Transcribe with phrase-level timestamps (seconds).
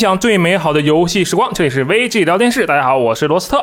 [0.00, 1.52] 分享最美好的游戏时光。
[1.52, 3.62] 这里是 VG 聊天室，大家好，我是罗斯特。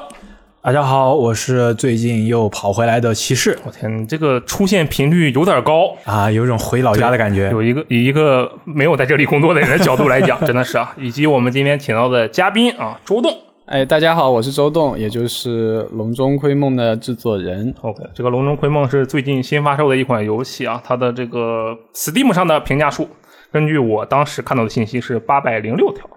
[0.62, 3.58] 大家好，我是最近又跑回来的骑士。
[3.66, 7.50] 我天，这个出现频率有点高啊，有种回老家的感觉。
[7.50, 10.94] 有一个以一个没有在这里工作的人的角度来讲， 真的是啊。
[11.00, 13.35] 以及我们今天请到的嘉宾啊，周栋。
[13.66, 17.74] 哎，大家好，我是周栋，也就是《龙中窥梦》的制作人。
[17.82, 23.10] OK，这个《龙中窥梦》是最近新发售的一款游戏啊，它的这个 Steam 上的评价数，
[23.52, 26.08] 根据我当时看到的信息是八百零六条，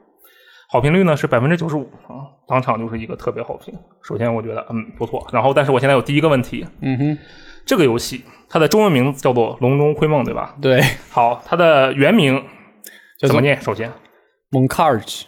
[0.70, 3.74] 好评率呢是百分之九十五啊，当场就是一个特别好评。
[4.02, 7.18] 首先我觉得嗯不错，然后但是我现在有第一个问题，嗯哼，
[7.66, 10.54] 这个游戏它的中文名字叫做《笼中窥梦》，对吧？
[10.62, 10.80] 对。
[11.10, 12.42] 好，它的原名
[13.18, 13.60] 怎么念？
[13.60, 13.90] 首先
[14.50, 15.24] ，Montage。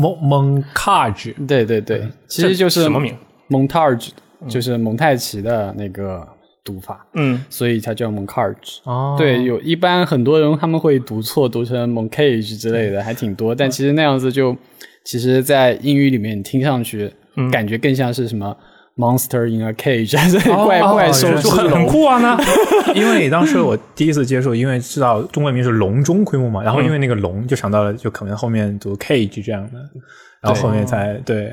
[0.00, 3.14] 蒙蒙卡 e 对对对，其实就是什么名
[3.50, 4.08] ？Montage
[4.48, 6.26] 就是蒙太奇的那个
[6.66, 8.80] 读法，嗯，所以它叫 Moncage。
[8.82, 13.54] 哦，对，有一般很多人他们会读错，读成 Moncage 之类的，还挺多。
[13.54, 14.56] 但其实那样子就，
[15.04, 17.08] 其实，在英语里面听上去
[17.52, 18.56] 感觉更像是什么
[18.96, 22.18] ？Monster in a cage，还 是怪怪兽就很酷啊！
[22.18, 22.36] 呢，
[22.96, 29.78] 因为当时我第一次接触，因为知道中文名是龙中窥梦嘛，然后因为那个龙就想到了，就可能后面读 cage 这样的，
[30.40, 31.52] 然后后面才对。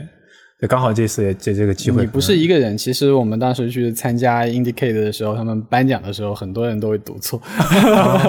[0.67, 2.77] 刚好这次也借这个机会，你不是一个人。
[2.77, 7.41] 其实我们当时去参加 Indicate 的时候，他们颁奖的时候，很多人都会读错。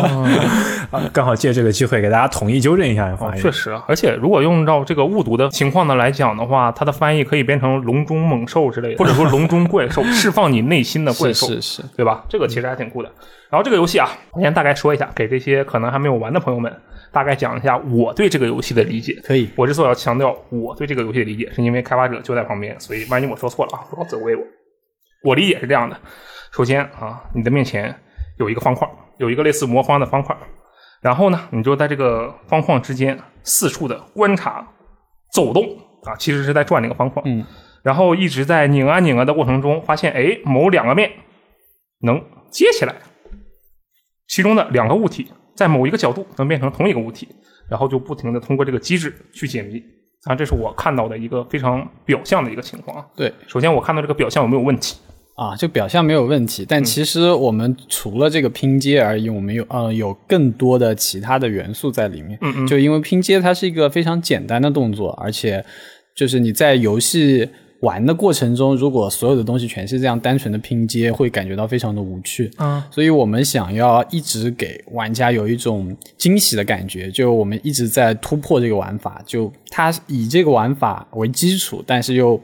[1.13, 3.41] 刚好借这个机会给大家统一纠正一下发音。
[3.41, 12.25] 确实，而且如果用到这个误读的情况呢来讲的话，它的翻译可以变成“笼中猛兽”之类的，或者说“笼中怪兽”，释放你内心的怪兽， 是是，对吧？
[12.29, 13.11] 这个其实还挺酷的。
[13.51, 16.73] 然后这个游戏啊，我先大概说一下，给这些可能还没有玩的朋友们。
[17.15, 19.15] 大概讲一下我对这个游戏的理解。
[19.23, 24.43] 可以，我之所以要强调我对这个游戏的理解，是因为开发者就在旁边，所以万一我说错了啊，不要责怪我。
[25.23, 25.97] 我理解是这样的：
[26.53, 27.95] 首先啊，你的面前
[28.39, 28.87] 有一个方块，
[29.19, 30.37] 有一个类似魔方的方块，
[31.01, 34.67] 然后呢，你就在这个方框之间四处的观察、
[35.33, 35.65] 走动
[36.03, 37.25] 啊，其实是在转那个方框。
[37.27, 37.45] 嗯。
[37.83, 41.11] 然后一直在拧啊拧啊的过程中，发现哎，某两个面
[42.01, 42.95] 能接起来，
[44.27, 45.31] 其中的两个物体。
[45.55, 47.29] 在某一个角度能变成同一个物体，
[47.69, 49.83] 然后就不停的通过这个机制去解谜
[50.25, 53.05] 啊，这是我看到的一个非常表象的一个情况。
[53.15, 54.97] 对，首先我看到这个表象有没有问题
[55.37, 55.55] 啊？
[55.57, 62.39] 就表象没有问题，但其实我们除了这个拼接而已，我们有呃有更多的其他的元素在里面。
[62.41, 62.67] 嗯嗯。
[62.67, 65.65] 就因为拼接它是一个非常简单的动作，而且
[66.15, 67.49] 就是你在游戏。
[67.85, 72.51] 玩的过程中，如果所有的东西全是这样单纯的拼接，会感觉到非常的无趣。
[72.59, 82.41] 嗯，所以我们想要一直给玩家有一种惊喜的感觉，就我们一直在突破这个玩法，就它以这个玩法为基础，但是又。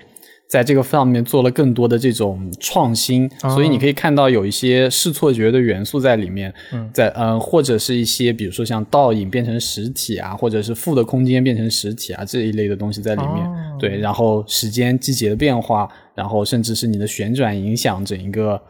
[0.50, 6.52] 在这个上面做了更多的这种创新，所以你可以看到有一些视错觉的元素在里面，
[6.92, 13.48] 在嗯，或者是一些比如说像倒影变成实体啊，或者是负的空间变成实体啊这一类的东西在里面。
[13.80, 18.62] 对，然后时间季节的变化，然后甚至是你的旋转影响整一个。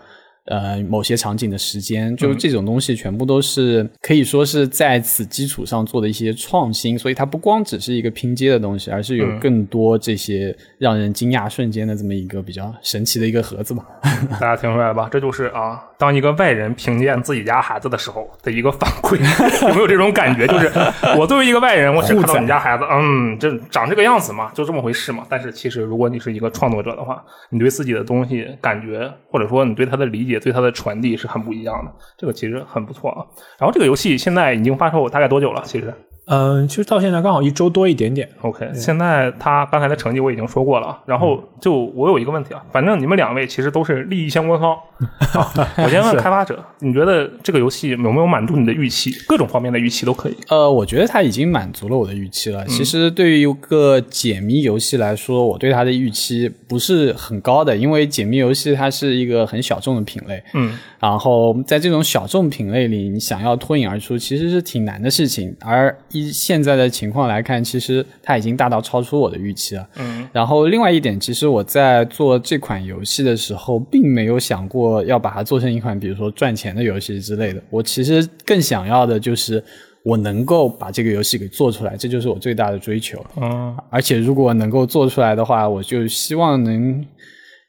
[0.50, 13.86] 呃，某些场景的时间，就这种东西全部都是可以说是在此基础上做的一些创新，所以它不光只是一个拼接的东西，而是有更多这些让人惊讶瞬间的这么一个比较神奇的一个盒子吧。
[14.40, 15.08] 大家听出来了吧？
[15.08, 19.16] 这就是啊，当一个外人评价自己家孩子的时候的一个反馈，
[19.68, 20.48] 有没有这种感觉？
[20.48, 20.68] 就是
[21.16, 25.24] 我作为一个外人，我只看到你家孩子，嗯，这长这个样子嘛，就这么回事嘛。
[25.28, 30.39] 但是其实，如果你是一个创作者的话，你对自己的东西感觉，或者说你对他的理解。
[30.40, 33.24] 对它的传递是很不一样的，这个其实很不错啊。
[33.58, 35.62] 然后这个游戏现在已经发售大概多久了？
[35.64, 35.94] 其实。
[36.30, 38.28] 嗯，其实到现在刚好一周多一点点。
[38.42, 40.96] OK，现在他刚才的成绩我已经说过了。
[41.04, 44.76] 然后就我有一个问题啊，反正你们两位其实都是利益相关方。
[45.82, 49.10] 我先问开发者，你觉得这个游戏有没有满足你的预期？
[49.26, 50.36] 各种方面的预期都可以。
[50.48, 52.64] 呃，我觉得它已经满足了我的预期了。
[52.66, 60.42] 其实对于一个解谜游戏来说，我对它的预期不是很高的，因为解谜游戏它是一个很小众的品类。
[60.54, 60.78] 嗯。
[61.00, 65.56] 然后在这种小众品类里，你想要脱颖而出，其实是挺难的事情。
[65.60, 69.88] 而一现在的情况来看，其实它已经大到超出我的预期了。
[69.96, 70.28] 嗯。
[70.30, 77.62] 然后另外一点，其实我在做这款游戏的时候，并没有想过要把它做成一款比如说赚钱的游戏之类的。
[77.70, 79.64] 我其实更想要的就是
[80.02, 83.24] 我能够把这个游戏给做出来，这就是我最大的追求。
[83.40, 83.74] 嗯。
[83.88, 87.02] 而且如果能够做出来的话，我就希望能。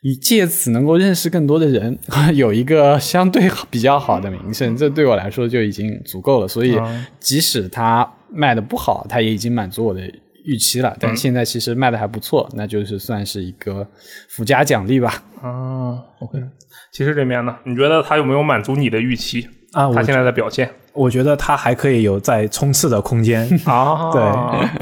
[0.02, 1.98] 以借此能够认识更多的人，
[2.34, 6.48] 有一个相对比较好的名声，这对我来说就已经足够了。
[6.48, 6.76] 所以，
[7.20, 10.02] 即使它卖的不好，它也已经满足我的
[10.44, 10.96] 预期了。
[11.00, 13.88] 但现在其实卖的还不错，那就是算是一个
[14.28, 15.24] 附加奖励吧。
[15.42, 16.40] 啊，OK。
[16.92, 19.48] 其实这边呢，你觉得它有没有满足你的预期？
[19.74, 23.48] 啊，我他现在的表现我觉得他还可以有再冲刺的空间。
[23.66, 24.22] 啊，对，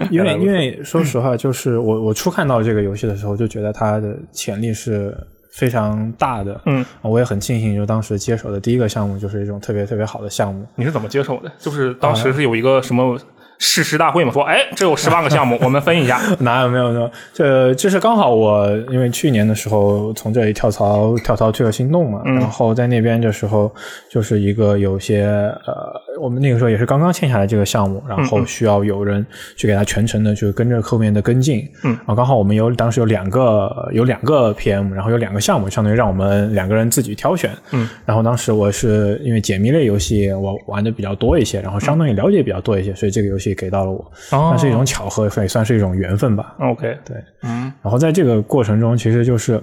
[0.09, 5.15] 因为因为说实话，就是我我初看到这个游戏的时候，就觉得它的潜力是
[5.51, 6.59] 非常大的。
[6.65, 10.65] 嗯，我也很庆幸，就当时接手的第一个项目就是一种特别特别好的项目。
[10.75, 11.51] 你是怎么接手的？
[11.59, 13.15] 就是当时是有一个什么
[13.59, 16.19] 誓师大会嘛，说哎，这有十万个项目， 我们分一下。
[16.39, 17.11] 哪有没有呢？
[17.33, 23.69] 这这是刚好我因为去年的时候从这里跳槽跳槽去了心动嘛，然后在那边的时候
[24.09, 25.25] 就是一个有些
[25.65, 29.25] 呃，我们那个时候也是刚刚签下来这个项目，然后需要有人
[29.57, 43.99] 去给他全程的去跟着后面的跟进，嗯，然后刚好我们有当时有两个有两个 PM，然后有两个项目，相当于让我们两个人自己挑选，嗯，然后当时我是因为解谜类游戏我玩的比较多一些，然后相当于了解比较多一些，所以这个游戏给到了我，
[44.31, 44.49] 哦。
[44.49, 46.55] 算是一种巧合，也算是一种缘分吧。
[46.59, 47.71] OK，对，嗯。
[47.81, 49.61] 然后在这个过程中，其实就是，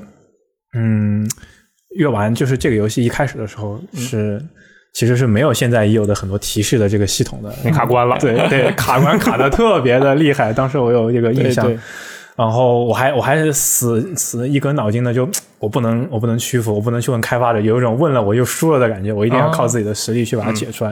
[0.74, 1.28] 嗯，
[1.96, 4.42] 越玩就是这个游戏一开始的时候是、
[4.94, 8.16] 其实是没有现在已有的很多提示的这个系统的，你卡关了。
[8.18, 11.64] 对对，卡关卡的特别的厉害，当时我有这个印象。
[11.66, 11.80] 对对
[12.36, 15.26] 然后我还我还是死死一根脑筋的，就
[15.58, 20.90] 我不能我不能屈服，我不能去问开发者，有一种问了我又输了的感觉，我一定要靠自己的实力去把它解出来。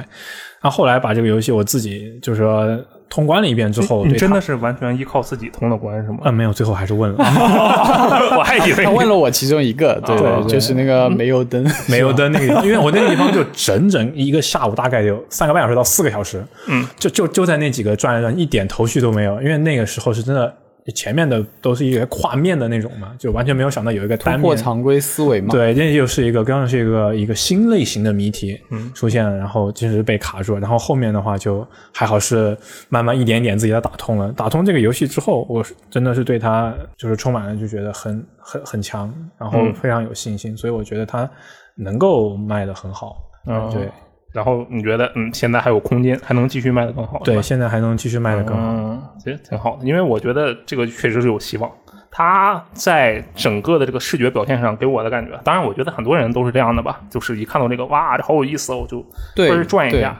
[0.62, 2.67] 然后后来把这个游戏我自己就是说
[3.11, 6.20] 通关了一遍之后，对真的是完全依靠自己通的关是吗？
[6.25, 7.17] 嗯没有，最后还是问了。
[8.38, 19.41] 我还以为他问了我其中一个，对对对就是那个煤油灯， 煤油灯那个地方，因为我那个地方就整整一个下午，大概有三个半小时到四个小时，嗯，就就就在那几个转来转，一点头绪都没有。
[19.43, 20.50] 因为那个时候是真的，
[20.92, 24.62] 前面的都是一个跨面的那种嘛，就完全没有想到有一个单突破面。
[24.62, 25.48] 常规思维嘛。
[25.50, 28.60] 对，这就是一个刚刚是一个一个新类型的谜题
[28.94, 32.56] 出现了，然后就是被卡住了，然后后面的话就还好是
[32.88, 34.31] 慢慢一点点自己的打通了。
[34.32, 41.28] 打通这个游戏之后，我是真的是对它就是充满了就觉得很很很强，然后非常有信心，所以我觉得它
[41.76, 43.16] 能够卖的很好。
[43.46, 43.88] 嗯对
[44.34, 47.20] 然后你觉得嗯，现在还有空间，还能继续卖得更好？
[47.25, 48.62] 对，现在还能继续卖的更好。
[48.64, 51.70] 嗯，其实挺好的，因为我觉得这个确实是有希望。
[52.10, 59.04] 它在整个的这个视觉表现上给我的感觉，当然我觉得很多人都是这样的吧，就是一看到这个哇，这好有意思哦，我就
[59.36, 60.14] 对或者转一下。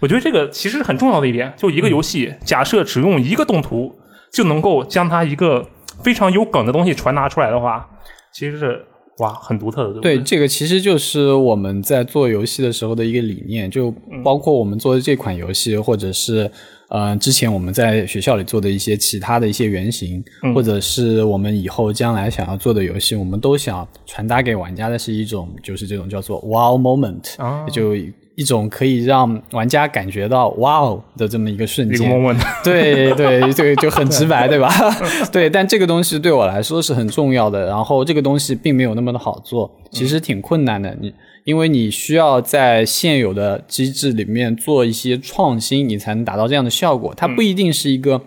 [0.00, 3.96] 我觉得这个其实很重要的一点，就一个游戏，假设只用一个动图
[4.32, 5.64] 就能够将它一个
[6.02, 7.88] 非常有梗的东西传达出来的话，
[8.32, 8.84] 其实是
[9.20, 10.24] 哇很独特的，对不对，对？
[10.24, 13.90] 这个其实就是我们在做游戏的时候的一个理念，就
[14.24, 16.50] 包括我们做的这款游戏，或者是
[16.88, 20.22] 呃之前我们在学校里做的一些其他的一些原型，
[20.54, 27.66] 或者是我们以后将来想要做的游戏，我们都想传达给玩家的是一种就是这种叫做 wow moment，、啊。
[27.68, 27.94] 就
[28.40, 32.10] 一种可以让玩家感觉到哇哦的这么一个瞬一个间。
[32.10, 34.70] moment， 对对，这个就很直白，对吧？
[35.30, 37.66] 对，但这个东西对我来说是很重要的。
[37.66, 40.96] 然后这个东西并没有那么的好做，其实挺困难的。
[41.02, 41.12] 你
[41.44, 47.12] 因为你需要在现有的机制里面做一些创新，你才能达到这样的效果。
[47.14, 48.22] 它不一定是一个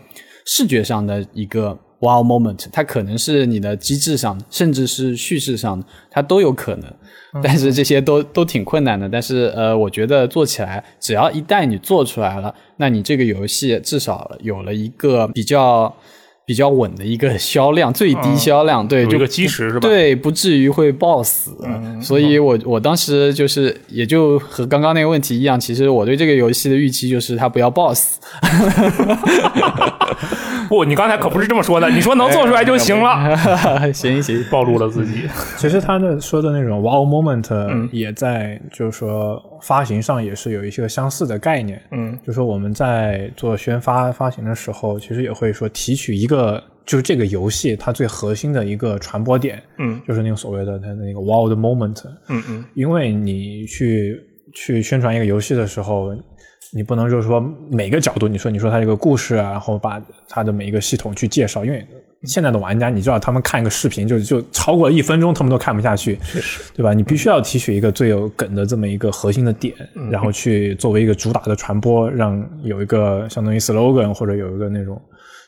[0.46, 6.94] 视觉上的一个 wow moment，它可能是你的机制上，甚至是叙事上，它都有可能。
[7.42, 15.96] 但是这些都都挺困难的，但是呃，我觉得做起来，只要一旦你做出来了，那你这个游戏至少有了一个比较
[16.46, 19.88] 比较稳的一个销量，最低销量，对，就有一个基石是吧？
[19.88, 21.52] 对，不至于会爆死。
[22.02, 28.20] 所以我我当时就是也就和刚刚那个问题一样，其实我对这个游戏的预期就是它不要爆死。
[30.74, 35.30] 不，你刚才可不是这么说的，你说能做出来就行了，行行， 暴露了自己。
[35.56, 41.80] 其实他的说的那种 wow moment 嗯也在，就是说发行上也是有一些相似的概念。
[41.92, 52.02] 嗯，就是说我们在做宣发发行的时候，其实也会说提取一个，就是这个游戏它最核心的一个传播点，嗯就是那个所谓的它的那个 wow 的 moment。
[52.30, 54.20] 嗯嗯因为你去
[54.56, 56.16] 去宣传一个游戏的时候，
[56.74, 57.40] 你不能就是说
[57.72, 61.86] 每个角度，你说你说它这个故事啊，然后把它的每一个系统去介绍，因为
[62.24, 66.18] 现在的玩家，你知道他们看一个视频就就超过一分钟，他们都看不下去，
[66.76, 66.94] 对吧？
[66.94, 69.76] 你必须要提取一个最有梗的这么一个核心的点，
[70.10, 75.02] 然后去作为一个主打的传播，让有一个相当于 slogan 或者有一个那种。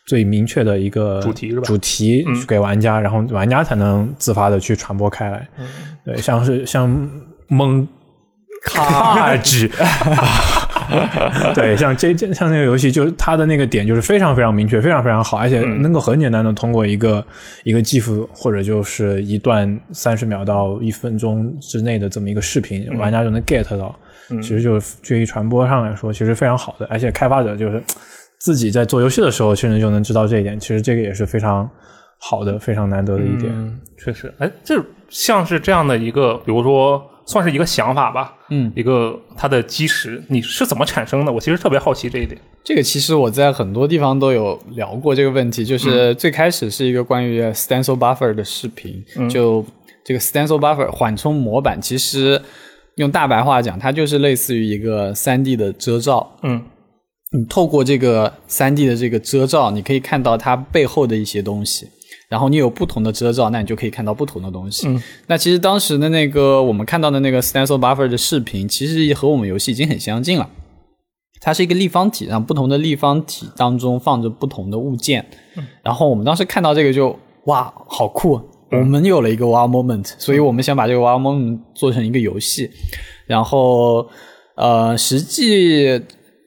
[0.07, 5.49] 最明确的一个主题是吧主题给玩家，然后玩家才能自发的去传播开来。
[6.05, 7.09] 对，像是像
[7.47, 7.87] 蒙
[8.63, 9.67] 卡纸，
[11.55, 17.25] 对，像这这像那个游戏，就是它的那个点就是非常非常明确，非常非常好，而且能够很简单的通过一个
[17.63, 23.97] 一个 GIF 或者就是一段三十秒到一分钟之内的这么一个视频，玩家就能 get 到。
[24.31, 27.79] 嗯其实就是对于传播上来说，其实非常好的，而且开发者就是
[28.39, 30.59] 自己在做游戏的时候，其实就能知道这一点。
[30.59, 31.69] 其实这个也是非常
[32.17, 33.53] 好的、非常难得的一点。
[33.53, 41.31] 嗯，确实，哎，这像是这样的一个，比如说算是一个想法吧，嗯，一个它的基石，你是怎么产生的？
[41.31, 42.39] 我其实特别好奇这一点。
[42.63, 49.65] 这个其实我在很多地方都有聊过这个问题，就是最开始是一个关于 stencil buffer 的视频，就
[50.03, 52.41] 这个 stencil buffer 缓冲模板，其实
[52.95, 56.37] 用大白话讲，它就是类似于一个三 D 的遮罩。
[56.43, 56.61] 嗯
[57.31, 61.89] 你透过这个三 D 的这个遮罩，你可以看到它背后的一些东西。
[62.29, 64.87] 然后你有不同的遮罩，那你就可以看到不同的东西。
[64.87, 70.49] 嗯那其实当时的那个我们看到的那个 stencil buffer 的视频，其实和我们游戏已经很相近了。
[71.41, 75.23] 它是一个立方体，然后不同的立方体当中放着不同的物件。
[75.83, 78.41] 然后我们当时看到这个就哇，好酷！
[78.71, 82.71] 我们有了一个 wow moment，所以我们想把这个 wow moment 做成一个游戏。
[83.27, 84.07] 然后
[84.55, 86.01] 呃，实际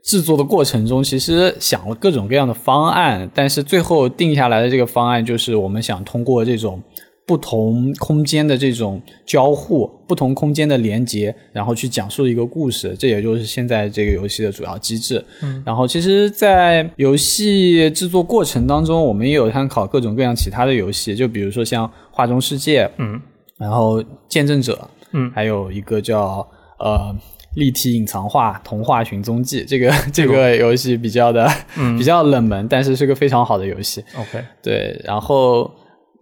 [0.08, 6.82] 制作的过程中，其实想了各种各样的方案，但是最后定下来的这个方案就是我们想通过这种
[7.26, 12.96] 不同空间的这种交互、不同空间的连接，然后去讲述一个故事。
[12.98, 15.22] 这也就是现在这个游戏的主要机制。
[15.42, 23.20] 嗯，然后其实，在游戏制作过程当中，我们也有参考各种各样其他的游戏，就比如说像《画中世界》，嗯，
[23.58, 26.48] 然后《见证者》，嗯还有一个叫
[26.78, 27.14] 呃。
[27.54, 31.48] 立体隐藏画童话寻踪记，这个 这个游戏比较的、
[31.98, 34.04] 比较冷门，但是是个非常好的游戏。
[34.16, 35.70] ，OK，对，然后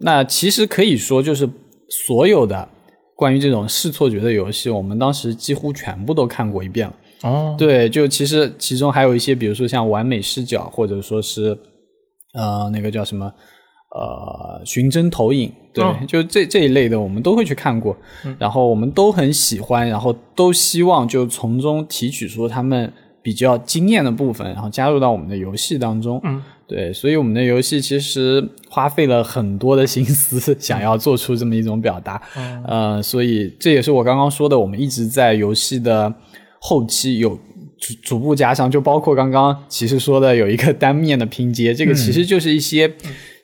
[0.01, 1.49] 那其实可以说，就是
[2.07, 2.69] 所有的
[3.15, 6.95] 关于这种视错觉的游戏，我们当时几乎全部都看过一遍了。
[7.23, 11.57] 哦，对，就其实其中还有一些，比如说像完美视角，或者说是
[12.35, 13.33] 呃那个叫什么
[13.97, 17.97] 呃寻真投影，对，哦就这这一类的，我们都会去看过，
[18.39, 26.21] 然后我们都很喜欢，然后都希望就从中提取出他们比较惊艳的部分，然后加入到我们的游戏当中。
[26.25, 32.21] 嗯，对，所以我们的游戏其实花费了很多的心思， 想要做出这么一种表达。
[32.37, 36.13] 嗯呃，所以这也是我刚刚说的，我们一直在游戏的
[36.61, 37.39] 后期有
[37.79, 42.91] 逐逐步加上，就包括刚刚其实说的有一个单面的拼接，这个其实就是一些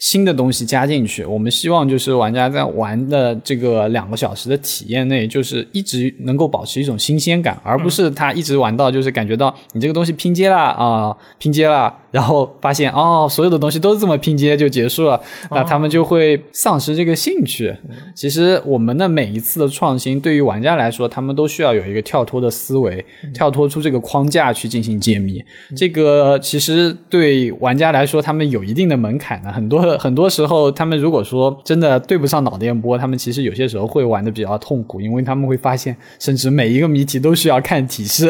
[0.02, 1.25] 新的东西加进去。
[1.25, 17.75] 我们希望就是玩家在玩的这个两个小时的体验内，就是一直能够保持一种新鲜感，而不是他一直玩到就是感觉到你这个东西拼接了啊、拼接了，然后发现哦，所有的东西都是这么拼接就结束了，那他们就会丧失这个兴趣。
[18.14, 23.04] 其实我们的每一次的创新，对于玩家来说，他们都需要有一个跳脱的思维，
[23.35, 25.42] 跳脱出这个框架去进行解谜。
[25.76, 29.50] 这个其实对玩家来说，他们有一定的门槛的。
[29.50, 38.28] 很多很多时候，他们如果说真的对不上脑电波，他们其实有些时候会玩的比较痛苦，因为他们会发现，甚至每一个谜题都需要看提示。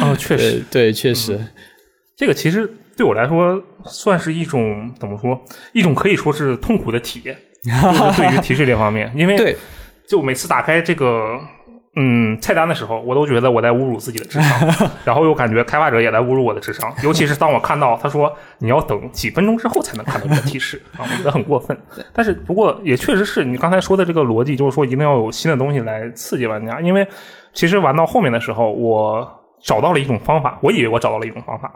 [0.00, 1.38] 哦，确实， 对对，确实。
[2.16, 5.40] 这个其实对我来说算是一种怎么说？
[5.72, 9.56] 一种可以说是痛苦的体验， 就是对于提示这方面，因为对，
[10.08, 11.38] 就每次打开这个
[11.94, 14.68] 嗯菜单的时候，我都觉得我在侮辱自己的智商，
[15.06, 21.78] 然后又感觉开发者也在侮辱我的智商，尤其是当我看到他说你要等几分钟之后才能看到这个提示啊，我觉得很过分。
[22.12, 27.06] 但是不过也确实是你刚才说的这个逻辑，就是说一定要有新的东西来刺激玩家，因为
[27.52, 29.24] 其实玩到后面的时候，我
[29.62, 31.72] 找到了一种方法，我以为我找到了一种方法。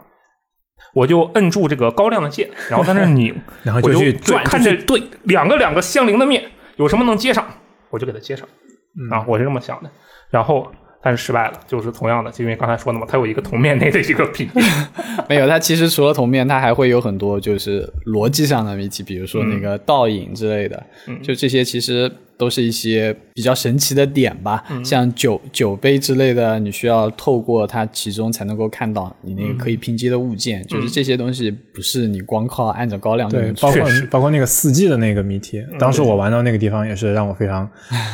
[0.93, 6.43] 我就摁住这个高亮的键， 然后在那儿拧， 然后我就去转，看着对两个两个相邻的面
[6.77, 7.45] 有什么能接上，
[7.89, 8.47] 我就给它接上。
[8.95, 9.89] 嗯啊，我是这么想的。
[10.29, 10.71] 然后
[11.03, 14.61] 但是失败了，就是同样的，就因为刚才说的嘛，它有一个同面内的一个拼接。
[15.27, 20.81] 没有，它其实除了同面，它还会有很多就是逻辑上的谜题，比如说那个倒影之类的，
[21.21, 24.63] 就这些其实都是一些比较神奇的点吧。
[24.83, 37.69] 像酒酒杯之类的，你需要透过它其中才能够看到你那个可以拼接的物件，就是这些东西不是你光靠按着高亮对包括确实包括那个四季的那个谜题，当时我玩到那个地方也是让我非常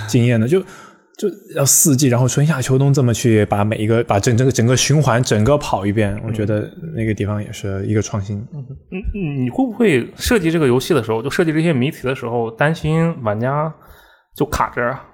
[0.08, 0.62] 惊艳的，就
[1.20, 8.38] 就要四季，然后春夏秋冬这么去把每一个把整整个整个循环整个跑一遍，我觉得那个地方也是一个创新。
[8.54, 8.66] 嗯，
[9.14, 13.70] 嗯你会不会设计这个游戏的时候，就设计这些谜题的时候，担心玩家
[14.34, 15.06] 就卡着啊？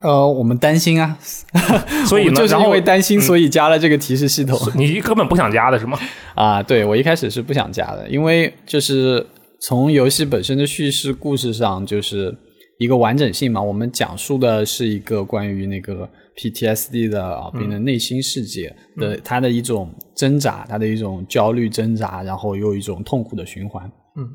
[0.00, 1.14] 呃，我们担心啊，
[2.08, 4.58] 所以呢，就是因为担心，所以加了这个提示系统。
[4.74, 5.98] 你根本不想加的是吗？
[6.34, 9.26] 啊，对我一开始是不想加的，因为就是
[9.60, 12.34] 从游戏本身的叙事故事上，就是
[12.80, 13.62] 一个完整性嘛。
[13.62, 23.84] 我们讲述的是一个关于那个 PTSD 的啊病人内心世界的他的一种挣扎，他的一种焦虑挣扎，然后又一种痛苦的循环。
[24.16, 24.28] 嗯。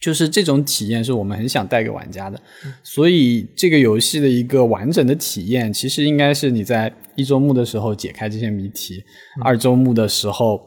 [0.00, 2.40] 就是这种体验是我们很想带给玩家的，
[2.82, 9.04] 所以这个游戏的一个完整的体验，其实应该是你在一周目的时候解开这些谜题，
[9.44, 10.58] 二周目的时候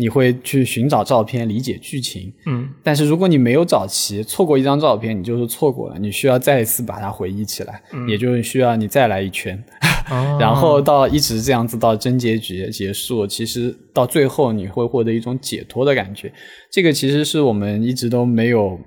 [0.00, 2.32] 你会去寻找照片理解剧情。
[2.46, 9.62] 嗯，但是如果你没有找齐，错过一张照片，你就是错过了，你需要再一次把它回忆起来，也就是需要你再来一圈。
[10.40, 16.32] 然后到一直这样子到真结局结束，其实到最后你会获得一种解脱的感觉。
[16.70, 18.80] 这个其实是我们一直都没有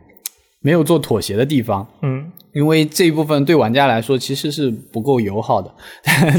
[0.62, 1.88] 没有做妥协的地方。
[2.02, 5.74] 嗯，因为这一部分对玩家来说其实是不够友好的。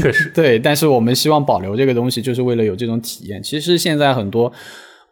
[0.01, 3.41] 确实， 对，但是我们希望保留这个东西，就是为了有这种体验。
[3.43, 4.51] 其实现在很多。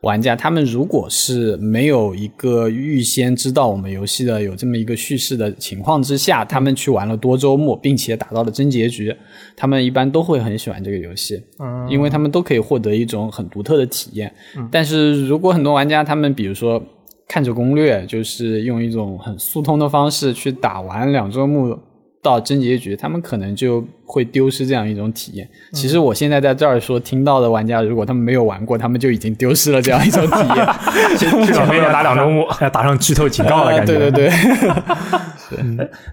[0.03, 9.15] 玩家他们如果是没有一个预先知道我们游戏的有这么一个叙事的情况之下，他们去玩了多周末，并且打到了真结局，
[9.55, 14.29] 他们一般都会很喜欢这个游戏，嗯，因为他们都可以获得一种很独特的体验。
[14.69, 16.83] 但是如果很多玩家他们比如说
[17.27, 21.77] 看着攻略，就是用一种很速通的方式去打完两周目
[22.21, 23.83] 到真结局，他们可能就。
[24.05, 25.49] 会丢失这样一种体验。
[25.71, 30.67] 其实我现在在这儿说，听到的玩家如果他们没有玩过，他们就已经丢失了这样一种体验。
[31.47, 33.97] 至少没有打两周目，要打上剧透警告的感觉。
[33.97, 34.31] 对对对。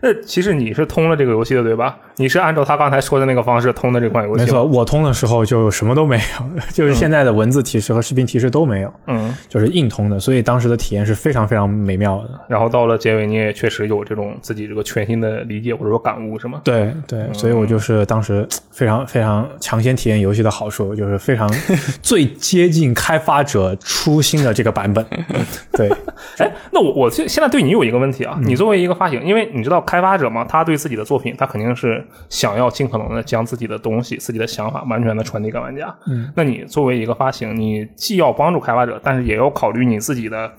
[0.01, 1.99] 那其实你是通了这个游戏的对吧？
[2.17, 4.45] 你是按照他刚才说的那个方式通的这款游戏。
[4.45, 8.93] 没错，我通的时候就什么都没有， 就是现在的文字提示和视频提示都没有。
[9.09, 12.41] 嗯，就是硬通的，所以当时的体验是非常非常美妙的。
[12.49, 16.61] 然后到了结尾，你也确实有这种自己这个全新的理解或者说感悟，是吗？
[16.65, 17.91] 对对，所以我就是。
[17.91, 21.51] 是当时非常非常抢先体验游戏的好处，就是非常
[22.01, 25.05] 最接近开发者初心的这个版本。
[25.73, 25.91] 对，
[26.39, 35.95] 哎，那我我现现在对你有一个问题啊，你作为一个发行，因为你知道开发者嘛，他对自己的作品，他肯定是想要尽可能的将自己的东西、自己的想法完全的传递给玩家。
[36.09, 40.51] 嗯，那你作为一个发行，你既要帮助开发者，但是也要考虑你自己的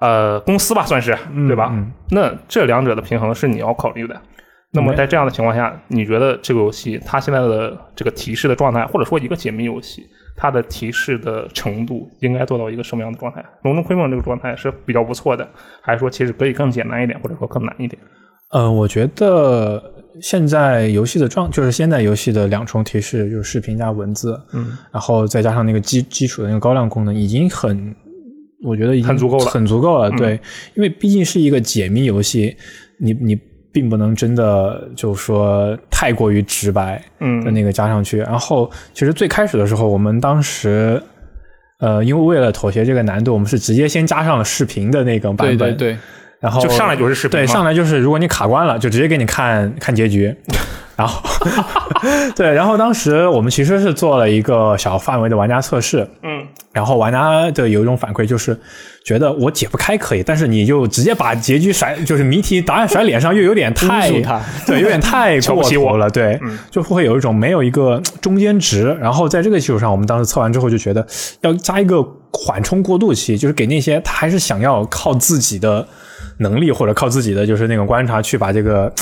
[0.00, 1.16] 呃公司吧，算是
[1.48, 1.72] 对吧？
[2.10, 4.20] 那这两者的平衡是你要考虑的。
[4.70, 10.06] 那么在这样的情况下，你觉得这个游戏它现在的这个提示的状态，或者说一个解谜游戏，
[10.40, 13.44] 它的提示的程度应该做到一个什么样的状态？
[13.64, 15.46] 龙中窥梦这个状态是比较不错的，
[15.82, 18.00] 还是说其实可以更简单一点，或者说更难一点？
[18.54, 19.82] 嗯，我觉得
[20.22, 27.92] 现在游戏的状就是现在游戏的两重提示，就是视频加文字，嗯，然后再加上那个基基础的那个高亮功能，已经很，
[28.62, 30.08] 我觉得已经很足够了，很足够了。
[30.12, 30.40] 对，
[30.74, 32.56] 因为毕竟是一个解谜游戏，
[33.00, 33.38] 你你。
[33.78, 38.18] 并不能真的就说太过于直白的那个加上去。
[38.18, 41.00] 然后，其实最开始的时候，我们当时，
[41.78, 45.56] 呃，因为为了妥协这个难度，我们是直接先加上了视频的那个版本。
[45.56, 45.98] 对对对。
[46.40, 47.38] 然后就上来就是视频。
[47.38, 50.34] 对，上来就是如果你卡关了，就直接给你看看结局。
[50.98, 51.22] 然后，
[52.34, 58.58] 对，然后当时我们其实是做了一个小范围的玩家测试，嗯，然后玩家的有一种反馈就是
[59.04, 64.10] 觉得我解不开可以，但是你就直接把结局甩，就是谜题答案甩脸上，又有点太
[64.66, 66.36] 对，有点太过头了，对，
[66.68, 68.92] 就会有一种没有一个中间值。
[69.00, 71.06] 然后在这个基础上，我们当时测完之后就觉得
[71.42, 75.86] 要加一个缓冲过渡期，就是给那些他还是想要靠自己的
[76.38, 78.92] 能力或者靠自己的就是那种观察去把这个。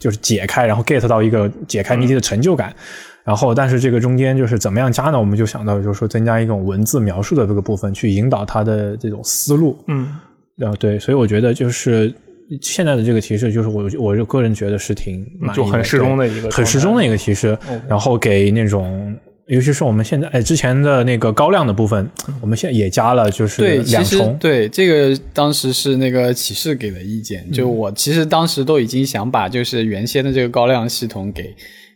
[0.00, 2.74] 就是解开，然后 get 到一个解开谜题的成就感，
[3.22, 5.20] 然后但是这个中间就是怎么样加呢？
[5.20, 9.78] 我们就想到就是说增加一种文字描述的这个部分，去引导他的这种思路。
[9.86, 10.18] 嗯，
[10.56, 12.12] 然后对，所以我觉得就是
[12.60, 19.16] 现在的这个提示，就是我我就个人觉得是挺就很适中的一个很适中的一个提示，然后给那种。
[19.50, 22.08] 尤其是我们现在，哎，之前的那个高亮的部分，
[22.40, 24.36] 我们现在也加了，就是两重。
[24.38, 31.52] 对，这个当时是那个启示给的意见，就我其实当时都已经想把就是原先的这个高亮系统给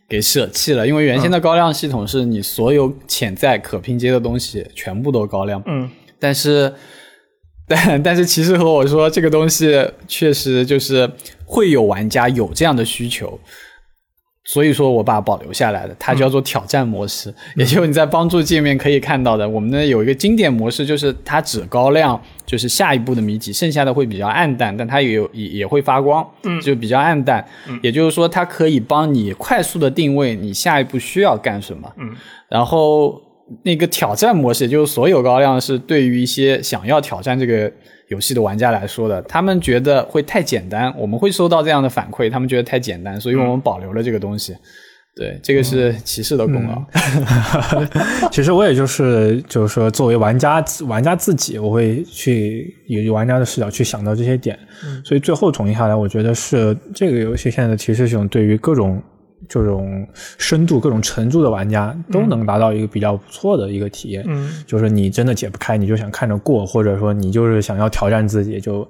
[0.09, 5.63] 给舍弃了，因为原先的高亮系统是你所有潜在可拼接的东西全部都高亮。
[5.65, 5.89] 嗯。
[6.19, 6.73] 但是，
[7.67, 11.09] 但但是骑士和我说，这个东西确实就是
[11.45, 13.39] 会有玩家有这样的需求。
[14.47, 32.11] 所以说我把它保留下来了，它叫做挑战模式，也就是你在帮助界面可以看到的，我们呢有一个经典模式，就是它只高亮，就是下一步的谜题，剩下的会比较暗淡，但它也有也也会发光，嗯，就比较暗淡，嗯，也就是说它可以帮你快速的定位你下一步需要干什么，嗯，
[32.47, 33.19] 然后
[33.63, 37.71] 那个挑战模式，就是所有高亮是对于一些想要挑战这个。
[38.09, 44.55] 游戏的玩家来说的，他们觉得会太简单，我们会收到这样的反馈，他们觉得太简单，所以我们保留了这个东西。
[45.15, 46.83] 对，这个是骑士的功劳。
[48.31, 54.59] 其实我也就是，就是说，作为玩家，玩家自己，我会去以玩家的视角去想到这些点。
[55.03, 59.01] 所以最后统计下来，我觉得是这个游戏现在的提示系统对于各种。
[59.47, 64.23] 这种深度、各种程度的玩家都能达到一个比较不错的一个体验。
[64.27, 68.87] 嗯，就是你真的解不开，你就想看着过，或者说你就是想要挑战自己，就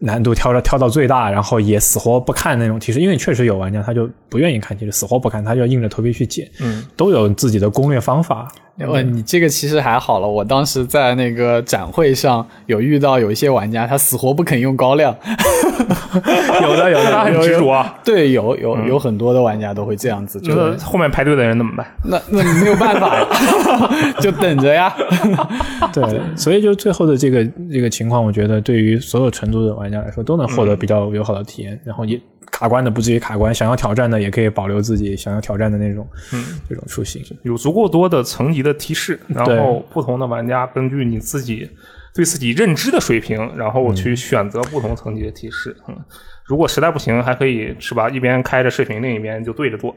[0.00, 6.48] 难度挑到挑到最大，然后也死活不看那种提示，因为确实有玩家他就不愿意看提示，死活不看，他就硬着头皮去解。
[6.60, 8.48] 嗯，都有自己的攻略方法。
[8.78, 15.12] 呃，你这个其实还好了，我当时在那个展会上有遇到有一些玩家，他死活不肯用高亮。
[16.62, 17.98] 有的有他的，很执着啊。
[18.04, 21.84] 对，有有有很多的玩家都会这样子，就是后面排队的人怎么办？
[22.04, 23.26] 那那你没有办法呀，
[24.22, 24.94] 就等着呀。
[25.92, 37.22] 对，所以就最后的这个这个情况，我觉得对于所有成都的玩家来说，都能获得比较友好的体验，然后也卡关的不至于卡关，想要挑战的也可以保留自己想要挑战的那种嗯这种属性。
[37.42, 41.68] 有足够多的层级的提示，然后不同的玩家根据你自己
[42.14, 45.76] 对自己认知的水平，然后去选择不同层级的提示。
[45.88, 45.96] 嗯，
[46.44, 48.08] 如果实在不行，还可以是吧？
[48.08, 49.94] 一边开着视频，另一边就对着做。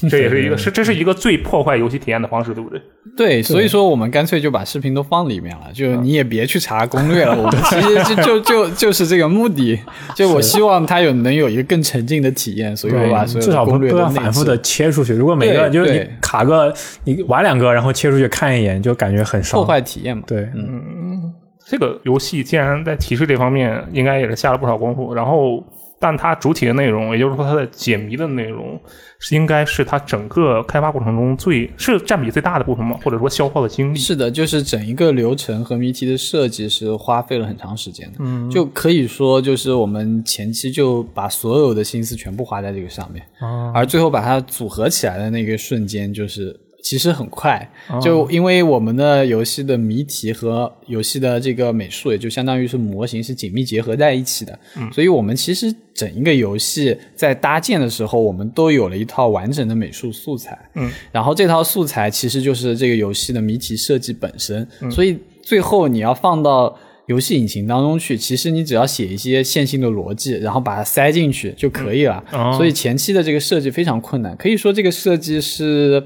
[0.08, 2.80] 这也是一个是这是一个最破坏游戏体验的方式，对不对？
[3.18, 7.36] 对，所以说我们干脆就把视频都放里面了，就你也别去查攻略了。
[7.36, 9.78] 我们其实就就就就是这个目的，
[10.14, 15.12] 就我希望他有能有一个更沉浸的体验，所以我把所有至少不攻略都要反复的切出去。
[15.12, 16.72] 如果每个对就是你卡个
[17.02, 19.66] 你玩两个，然后切出去看一眼，就感觉很伤破。
[19.66, 20.22] 坏体验嘛。
[20.24, 21.32] 对，嗯
[21.66, 25.64] 这个游戏既然在提示这方面应该也是下了不少功夫，然后
[26.00, 28.80] 但它主体的内容，也就是说它的解谜的内容，
[29.18, 32.98] 是应该是它整个开发过程中最是占比最大的部分吗？
[33.04, 33.98] 或者说消耗的精力？
[33.98, 47.70] 是的，就是整一个流程和谜题的设计是花费了很长时间的，嗯，就可以说就是我们前期就把所有的心思全部花在这个上面，啊而最后把它组合起来的那个瞬间，就是其实很快，
[48.02, 54.58] 就因为我们的游戏的谜题和游戏的这个美术，也就相当于是模型是紧密结合在一起的，
[54.92, 66.76] 所以我们其实整一个游戏在搭建的时候，我们都有了一套完整的美术素材，嗯，然后这套素材其实就是这个游戏的谜题设计本身，所以最后你要放到。
[67.06, 72.22] 游戏引擎当中去，其实你只要写一些线性的逻辑，然后把它塞进去就可以了。
[72.30, 72.54] 哦。
[72.56, 76.00] 所以前期的这个设计非常困难，可以说这个设计是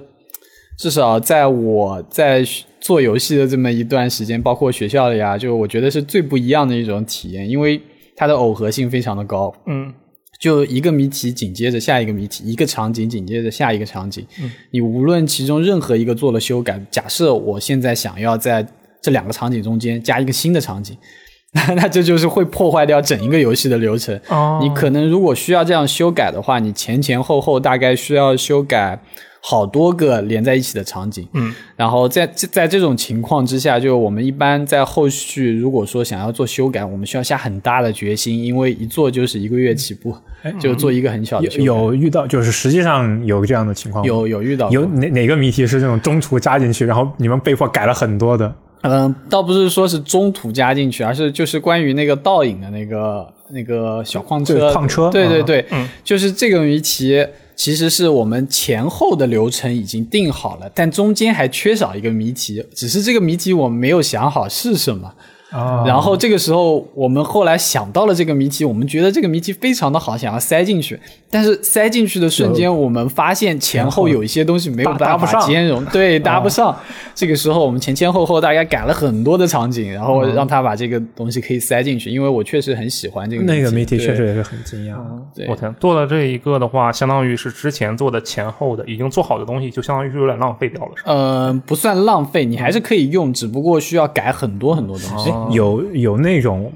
[0.78, 2.44] 至少在我在
[2.80, 7.80] 做游戏的这么一段时间，包括学校里啊，就我觉得是最不一样的一种体验，因为
[8.16, 9.54] 它的耦合性非常的高。
[9.66, 9.92] 嗯
[10.40, 14.26] 就一个谜题紧接着下一个谜题，一个场景紧接着下一个场景。
[14.72, 18.66] 你无论其中任何一个做了修改，假设我现在想要在
[19.00, 20.98] 这两个场景中间加一个新的场景，
[21.76, 24.20] 那这就是会破坏掉整一个游戏的流程。
[24.28, 29.00] 哦你可能如果需要这样修改的话，你前前后后大概需要修改
[29.46, 31.28] 好多个连在一起的场景。
[31.34, 40.16] 嗯，然后在在这种情况之下，就我们一般在后续如果说想要做修改，我们需要下很大的决心，因为一做就是一个月起步，
[40.58, 41.64] 就做一个很小的修改。
[41.64, 48.54] 有有遇到，就是实际上有这样的情况，有有遇到有哪哪个谜题是这种中途加进去，然后你们被迫改了很多的？
[48.80, 55.86] 嗯，倒不是说是中途加进去，而是就是关于那个倒影的那个那个小矿车，矿车啊对对对，嗯。
[56.02, 57.26] 就是这个谜题，
[57.56, 65.14] 其实是我们前后的流程已经定好了，但中间还缺少一个谜题，只是这个谜题我们没有想好是什么。
[65.54, 70.98] 啊然后这个时候，我们后来想到了这个谜题，我们觉得这个谜题非常的好，想要塞进去。
[71.30, 76.76] 但是塞进去的瞬间，我们发现前后有一些东西没有办搭不上法兼容，对，搭不上。
[77.14, 82.10] 这个时候，我们前前后后大概改了很多的场景，然后让他把这个东西可以塞进去。
[82.10, 84.96] 因为我确实很喜欢这个那个谜题确实也是很惊讶。
[85.34, 91.12] 对我天，做了这一个的话，相当于是之前做的前后的已经做好的东西，就相当于是有点浪费掉了，是吧？
[91.12, 95.30] 呃，不算浪费，你还是可以用，只不过需要改很多很多东西。
[95.52, 96.72] 有有那种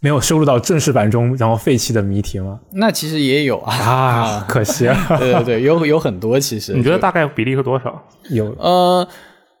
[0.00, 2.58] 没有收录到正式版中，然后废弃的谜题吗？
[2.72, 6.72] 那其实也有啊，啊， 可惜啊，对对对，有有很多其实。
[6.72, 8.02] 你觉得大概比例是多少？
[8.30, 9.06] 有呃，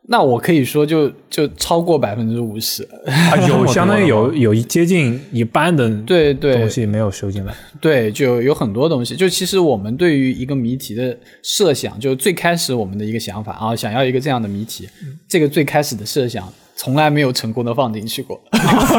[0.08, 2.82] 那我可以说就就超过百分之五十。
[3.06, 7.54] 啊有 相当于有有一接近一半的对对东西没有收进来。
[7.80, 9.14] 对，就有很多东西。
[9.14, 14.88] 就其实我们对于一个谜题的设想，就最开始我们的一个想法啊，想要一个这样的谜题，
[15.28, 16.50] 这个最开始的设想
[16.80, 18.40] 从来没有成功的放进去过。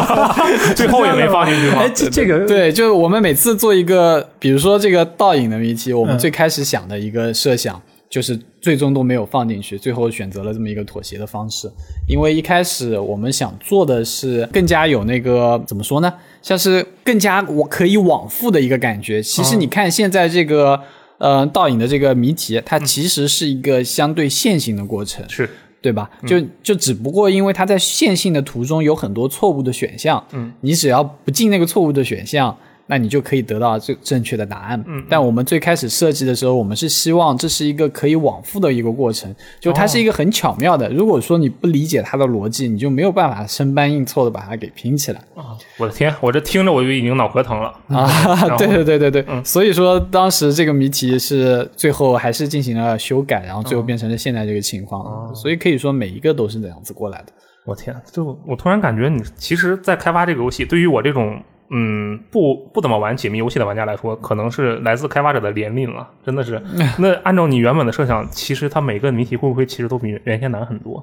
[0.77, 1.89] 最后也没放进去吗哎，？
[1.89, 7.81] 这这个对，就是我们每次做一个，比如说这个倒影的谜题，我们最开始想的一个设想。
[8.11, 11.71] 就是最终都没有放进去，最后选择了这么一个妥协的方式。
[12.09, 19.23] 因为一开始我们想做的是更加有那个怎么说呢，像是更加我可以往复的一个感觉。
[19.23, 20.77] 其实你看现在这个
[21.19, 25.23] 呃倒影的这个谜题，它其实是一个相对线性的过程。
[25.29, 25.49] 是
[25.81, 26.09] 对吧？
[26.27, 32.55] 就就只不过因为它在线性的图中有很多错误的选项，嗯，你只要不进那个错误的选项，
[32.91, 34.83] 那你就可以得到最正确的答案。
[34.85, 40.89] 嗯，但我们最开始设计的时候，我们是希望这是一个可以往复的一个过程，就它是一个很巧妙的。
[40.89, 45.21] 如果说你不理解它的逻辑，你就没有办法生搬硬凑的把它给拼起来。
[45.35, 45.55] 啊！
[45.77, 48.57] 我的天，我这听着我就已经脑壳疼了啊！
[48.57, 55.33] 对对对对对，所以说当时这个谜题是最后还是进行了修改，然后最后变成了现在这个情况。
[55.33, 57.27] 所以可以说每一个都是这样子过来的。
[57.63, 61.39] 我天，就我突然感觉你其实，在开发这个游戏，对于我这种
[61.73, 66.07] 嗯不不怎么玩解谜游戏的玩家来说，可能是来自开发者的怜悯了。
[66.25, 66.61] 真的是，
[66.99, 71.01] 那按照你原本的设想，其实它每个谜题会不会其实都比原先难很多？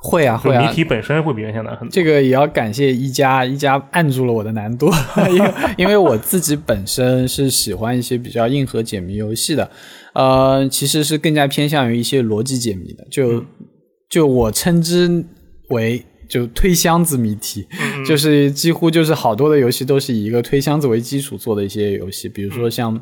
[0.00, 1.90] 会啊，会啊，谜题本身会比原先难很多。
[1.90, 4.90] 这个也要感谢一加，一加按住了我的难度，
[5.32, 9.70] 因为因为我自己本身是喜欢一些比较硬核解谜游戏的，
[10.12, 13.44] 呃，其实是更加偏向于一些逻辑解谜的，就
[14.08, 15.24] 就我称之。
[15.70, 17.66] 为就推箱子谜题，
[18.04, 23.00] 就是几乎就是好多的游戏都是以一个推箱子为基础做的一些游戏，比如说像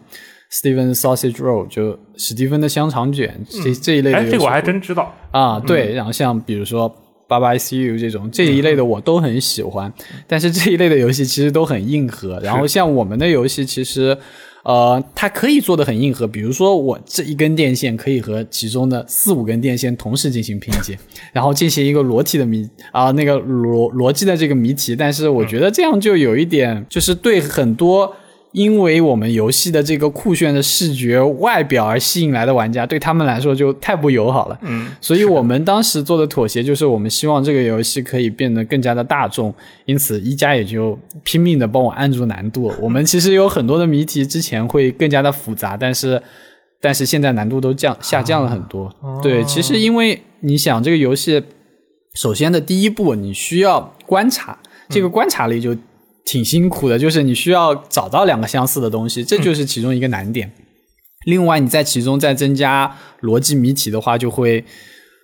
[0.51, 4.19] Steven Sausage Roll，就史蒂芬的香肠卷这这一类的。
[4.19, 5.61] 哎，这个我还真知道啊。
[5.61, 6.89] 对，然后像比如说
[7.29, 9.93] Bye Bye See You 这种这一类的我都很喜欢，
[10.27, 12.41] 但是这一类的游戏其实都很硬核。
[12.41, 14.17] 然后像我们的游戏其实。
[14.65, 20.99] 呃，它可以做的很硬核，比如说我这一根电线可以和其中的四五根电线同时进行拼接，
[21.33, 24.95] 然后进行一个裸体的谜啊，那个逻逻辑的这个谜题。
[24.95, 28.15] 但是我觉得这样就有一点，就是对很多。
[28.53, 34.59] 因为我们游戏的这个酷炫的视觉外表而吸引来的玩家，对他们来说就太不友好了。
[34.61, 39.55] 嗯，所以我们当时做的妥协就是，我们希望这个游戏可以变得更加的大众，
[39.87, 42.71] 因此一加也就拼命的帮我按住难度。
[42.79, 46.23] 我们其实有很多的谜题之前会更加的复杂，但是
[46.79, 48.95] 但是现在难度都降下降了很多。
[49.23, 51.43] 对，其实因为你想这个游戏，
[52.13, 54.59] 首先的第一步你需要观察，
[54.91, 55.75] 这个观察力就。
[56.25, 60.53] 挺辛苦的，就是你需要找到两个相似的东西，这就是其中一个难点。
[61.27, 64.65] 另外，你在其中再增加逻辑谜题的话，就会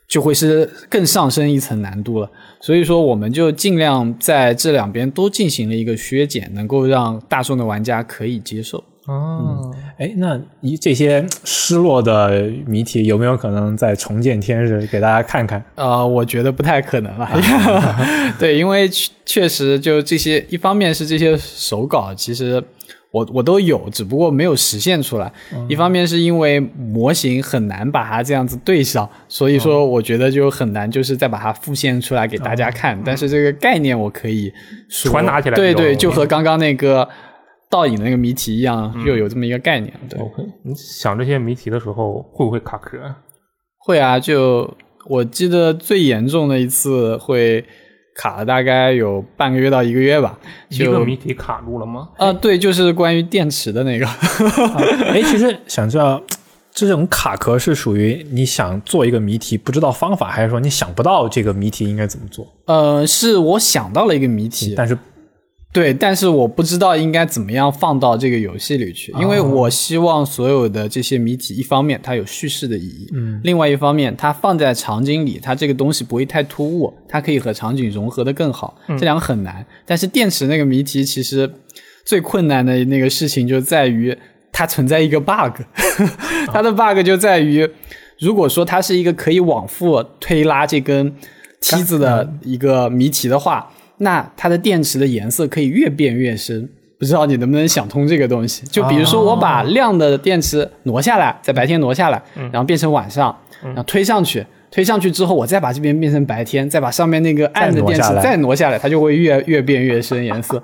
[0.09, 2.31] 就会是更上升一层难度了。
[2.61, 8.83] 所以说，我们就尽量在这两边都进行了一个削减，能够让大众的玩家可以接受。
[9.09, 15.65] 哦，哎，那一这些失落的谜题有没有可能再重见天日给大家看看？
[15.77, 17.27] 呃，我觉得不太可能了。
[18.39, 18.87] 对，因为
[19.25, 22.63] 确实就这些，一方面是这些手稿，其实
[23.11, 25.33] 我我都有，只不过没有实现出来。
[25.71, 33.01] 一方面是因为模型很难把它这样子对上，所以说我觉得就很难，就是再把它复现出来给大家看。
[33.03, 34.53] 但是这个概念我可以
[34.91, 35.57] 传达起来。
[35.57, 37.09] 对对，就和刚刚那个。
[37.71, 39.93] 倒影的那个谜题一样，又有这么一个概念。
[40.09, 42.99] 对，OK，，你想这些谜题的时候会不会卡壳？
[43.79, 44.75] 会啊，就
[45.07, 47.65] 我记得最严重的一次会
[48.17, 50.39] 卡了大概有半个月到一个月吧。
[50.69, 52.09] 一个谜题卡住了吗？
[52.17, 54.07] 啊，对，就是关于电池的那个。
[55.13, 56.23] 哎，其实想知道
[56.73, 62.47] 这种卡壳是属于你想做一个谜题不知道方法，还是说你想不到这个谜题应该怎么做？
[62.67, 64.97] 呃，是我想到了一个谜题，但是。
[65.71, 78.79] 对，但是我不知道应该怎么样放到这个游戏里去，因为我希望所有的这些谜题，一方面它有叙事的意义，嗯，另外一方面它放在场景里，它这个东西不会太突兀，它可以和场景融合的更好。
[78.89, 81.49] 这两个很难，但是电池那个谜题其实
[82.03, 84.17] 最困难的那个事情就在于
[84.51, 85.63] 它存在一个 bug，
[86.51, 87.69] 它的 bug 就在于，
[88.19, 91.15] 如果说它是一个可以往复推拉这根
[91.61, 93.71] 梯子的一个谜题的话。
[93.99, 98.65] 那它的电池的颜色可以越变越深，不知道你能不能想通这个东西？
[98.67, 110.63] 就比如说，我把亮的电池挪下来，在白天挪下来，然后变成晚上，然后推上去，推上去之后，我再把这边变成白天，再把上面那个暗的电池再挪下来，它就会越越变越深颜色。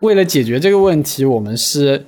[0.00, 2.02] 为了解决这个问题，我们是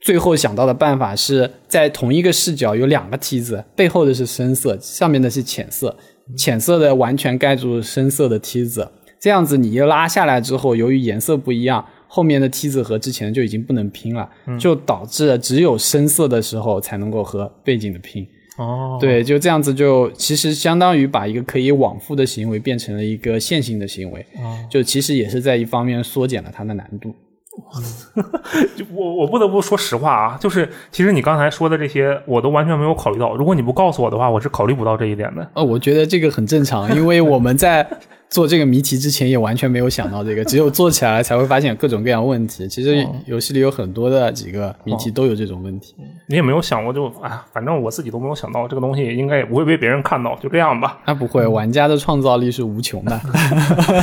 [0.00, 5.96] 最后想到的办法是在同一个视角有两个梯子，背后的是深色，上面的是浅色，
[6.36, 8.88] 浅色的完全盖住深色的梯子。
[9.22, 18.26] 这样子，你一拉下来之后，由于颜色不一样，后面的梯子和之前就已经不能拼了，就导致只有深色的时候才能够和背景的拼。
[18.58, 24.26] 哦，对，就这样子，就其实相当于把一个可以往复的行为变成了一个线性的行为。
[24.38, 27.14] 哦，就其实也是在一方面缩减了它的难度。
[28.76, 33.36] 就 我我不得不说实话啊，就是其实你刚才说的这些，我都完全没有考虑到。
[33.36, 35.48] 如果你不告诉我的话，我是考虑不到这一点的。
[35.54, 37.88] 呃，我觉得这个很正常，因为我们在。
[38.32, 42.66] 做这个谜题之前也完全没有想到这个，只有做起来才会发现各种各样问题。
[42.66, 45.94] 其实游戏里有很多的几个谜题都有这种问题。
[46.26, 50.98] 你也没有想过，就哎，反正我自己都没有想到这个东西应该也不会被别人看到，就这样吧。
[51.06, 53.20] 那不会，玩家的创造力是无穷的。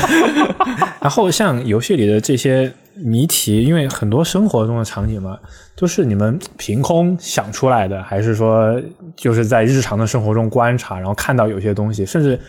[1.02, 5.40] 然后像游戏里的这些谜题，因为很多生活中的场景嘛，
[5.76, 8.80] 都是你们凭空想出来的，还是说
[9.16, 12.40] 就是在日常的生活中观察，然后看到有些东西，甚至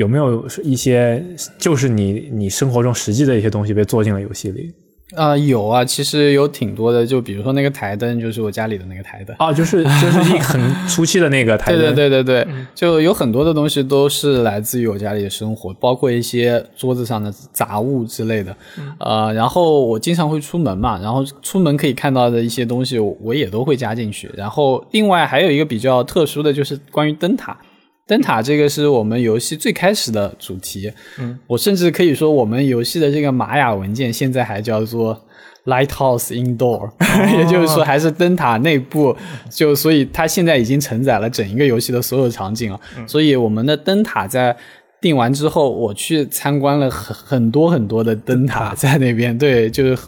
[0.00, 1.22] 有没有一些
[1.58, 4.72] 就是你你生活中实际的一些东西被做进了游戏里？
[5.16, 9.36] 啊、有啊，其实有挺多的，就比如说那个台灯，就是我家里的那个台灯。
[9.38, 10.58] 啊，就是就是一很
[10.88, 18.56] 初期的那个台灯， 对对对对对，就有很多的东西都是来自于我家里的生活，包括一些桌子上的杂物之类的。
[18.98, 24.30] 呃，然后我经常会出门嘛，然后出门可以看到的一些东西，我我也都会加进去。
[24.34, 27.58] 然后另外还有一个比较特殊的就是关于灯塔。
[28.06, 35.26] 灯塔这个是我们游戏最开始的主题，嗯，我甚至可以说我们游戏的这个玛雅文件现在还叫做
[35.66, 36.90] Lighthouse Indoor，、
[37.38, 39.16] 也就是说还是灯塔内部，
[39.48, 42.80] 就所以它现在已经承载了整一个游戏的所有场景了。
[43.06, 44.56] 所以我们的灯塔在
[45.00, 50.02] 定完之后，我去参观了很很多很多的灯塔在那边，对，就是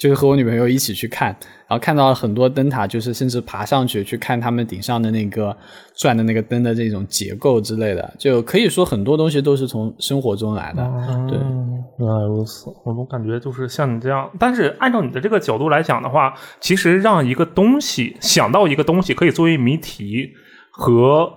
[0.00, 1.28] 就是和我女朋友一起去看，
[1.68, 5.54] 然后看到了很多灯塔，就是甚至爬上去去看他们顶上的那个
[5.94, 10.82] 转的那个灯的这种结构之类的，就可以说很多东西都是从生活中来的。
[11.28, 12.70] 对，嗯，原来如此。
[12.82, 20.30] 我总感觉就是像你这样，但是按照你的这个角度来讲的话，其实让一个东西想到一个东西可以作为谜题，
[20.72, 21.30] 和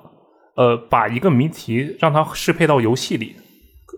[0.55, 3.35] 呃把一个谜题让它适配到游戏里，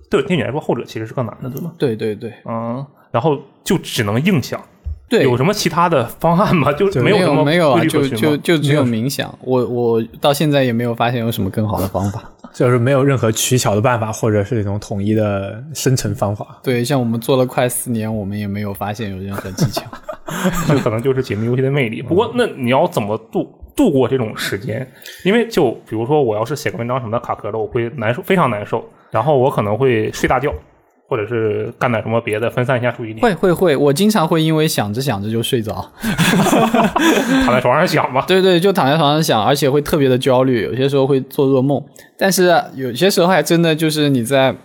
[0.10, 1.71] 对对你来说后者其实是更难的，对吗？
[1.78, 2.84] 对对对嗯，
[3.15, 4.62] 然后就只能硬想。
[5.08, 6.73] 对，有什么其他的方案吗？
[6.73, 9.34] 就没有什么没有啊，就就就只有冥想。
[9.41, 12.21] 我我到现在也没有发现有什么更好的方法。
[12.54, 16.60] 就是没有任何取巧的办法，或者是那种统一的生存方法。
[16.62, 19.84] 对，像我们做了快四年，我们也没有发现有任何技巧。
[20.67, 22.01] 这可能就是解密游戏的魅力。
[22.01, 24.86] 不过，那你要怎么度度过这种时间？
[25.23, 28.84] 因为就比如说，我要是写个文章什么的卡壳了，我会难受，非常难受。
[29.12, 30.54] 然后我可能会睡大觉，
[31.08, 33.22] 或者是干点什么别的，分散一下注意力。
[33.22, 35.74] 会会会，我经常会因为想着想着就睡着。
[36.02, 38.26] 躺在床上想吧。
[38.28, 41.82] 对对，就躺在床上想，而且会特别的焦虑，有些时候会做噩梦。
[42.18, 44.56] 但是有些时候还真的就是你在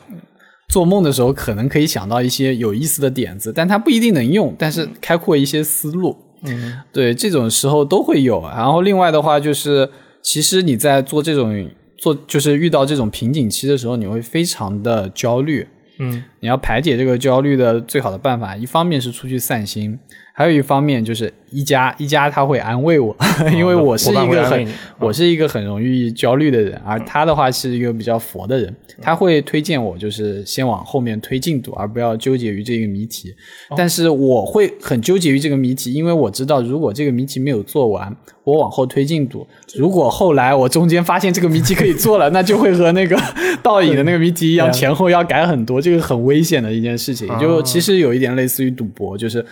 [0.68, 6.16] 做梦的时候，可能可以想到一些有意思的点子，但它不一定能用，但是开阔一些思路。
[6.46, 8.40] 嗯，对，这种时候都会有。
[8.42, 9.90] 然后另外的话就是，
[10.22, 15.68] 其实你在做这种做就是遇到这种瓶颈期的时候，你会非常的焦虑。
[16.00, 19.98] 嗯，你要排解这个焦虑的最好的办法，一方面是出去散心，
[20.32, 23.14] 还有一方面就是一加一加他会安慰我，
[23.52, 24.66] 因为我是一个很
[24.98, 33.34] 我是一个很容易焦虑的人，而他的话是一个比较佛的人，他会推荐我就是先往后面推进度，而不要纠结于这个谜题。
[33.76, 38.14] 但是我会很纠结于这个谜题，因为我知道如果这个谜题没有做完，
[38.44, 43.18] 我往后推进度，如果后来我中间发现这个谜题可以做了， 那就会和那个
[43.62, 47.28] 倒影的那个谜题一样，前后要改很多，这个很危险的一件事情。
[47.38, 49.44] 就其实有一点类似于赌博，就是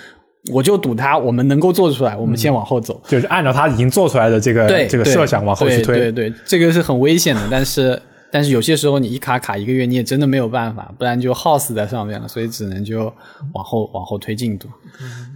[0.52, 3.00] 我就赌他我们能够做出来，我们先往后走。
[3.06, 5.96] 就是按照他已经做出来的这个这个设想往后去推。
[5.96, 13.12] 对对对，这个是很危险的，但是但是有些时候你一卡卡一个月，你也真的没有办法，不然就耗死在上面了，所以只能就
[13.54, 14.68] 往后往后推进度。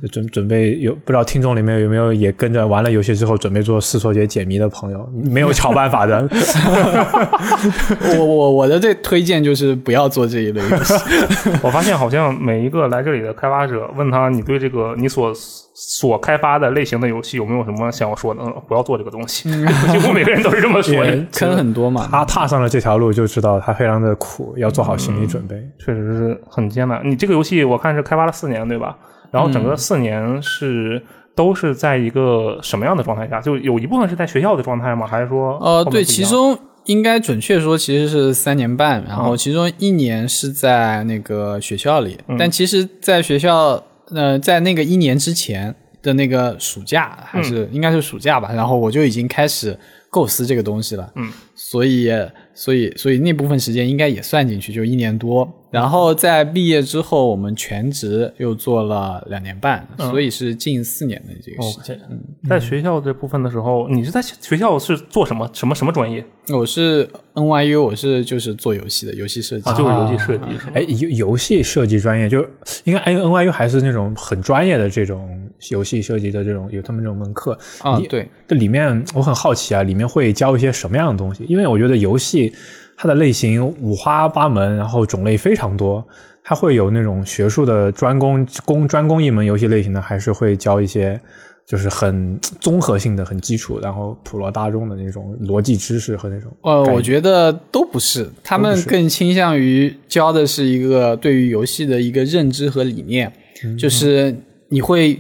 [0.02, 5.08] 就准准备有不知道听众里面有没有也跟着玩了游戏之后准备做四错节解谜的朋友？
[5.12, 6.28] 没有巧办法的，
[8.18, 10.94] 我我我的这推荐就是不要做这一类游戏。
[11.62, 15.32] 我发现好像每一个来这里的开发者，问他你对这个你所
[15.74, 18.42] 所开发的类型的游戏有没有什么想要说的？
[18.42, 19.50] 嗯，不要做这个东西。
[19.90, 21.26] 几乎每个人都是这么说的。
[21.32, 25.56] 坑很多嘛，他踏上了这条路就知道他非常的苦，要做好心理准备。
[25.78, 27.00] 确实是很艰难。
[27.04, 28.96] 你这个游戏我看是开发了四年，对吧？
[29.30, 31.02] 然后整嗯个四年是、
[31.34, 33.40] 都是在一个什么样的状态下？
[33.40, 35.06] 就有一部分是在学校的状态吗？
[35.06, 43.82] 还是说呃，对，其中应该准确说其实是三年半，然后其中一年是在那个学校里，但其实在学校，
[44.14, 49.78] 呃，在那个一年之前的那个暑假，还是、应该是暑假吧，然后我就已经开始
[50.10, 52.10] 构思这个东西了，嗯，所以
[52.54, 55.50] 所以所以那部分时间应该也算进去，就一年多。
[55.70, 61.98] 然后在毕业之后，我们全职又做了两年半，所以是近四年的这个时间。
[62.10, 66.22] 嗯在学校这部分的时候，你是在学校是做什么什么什么专业？
[66.50, 69.70] 我是 NYU，我是就是做游戏的，游戏设计。
[69.70, 70.44] 啊，就是游戏设计？
[70.74, 72.44] 哎，游游戏设计专业就
[72.84, 81.44] 应该 N N Y U 还是那种很专业的这种游戏设计的这种有他们这种门课你，啊对，这里面我很好奇啊，里面会教一些什么样的东西？
[81.48, 82.52] 因为我觉得游戏
[82.96, 86.04] 它的类型五花八门，然后种类非常多。
[86.44, 91.18] 它会有那种学术的专攻攻专攻一门游戏类型的，还是会教一些
[91.64, 103.32] 就是很综合性的、很基础，然后普罗大众的那种逻辑知识和那种呃，我觉得都不是，他们更倾向于教的是一个对于游戏的一个认知和理念，
[103.78, 104.36] 就是
[104.68, 105.16] 你会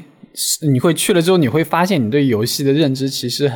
[0.62, 3.50] 你会去了之后，你会发现你对游戏的认知其实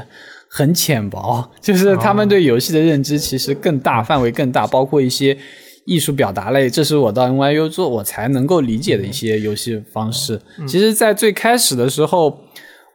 [0.48, 5.36] 很浅薄，就是他们对游戏的认知其实更大，范围更大，包括一些
[5.84, 10.40] 艺术表达类，这是我到 NYU 做我才能够理解的一些游戏方式。
[10.66, 12.40] 其实，在最开始的时候，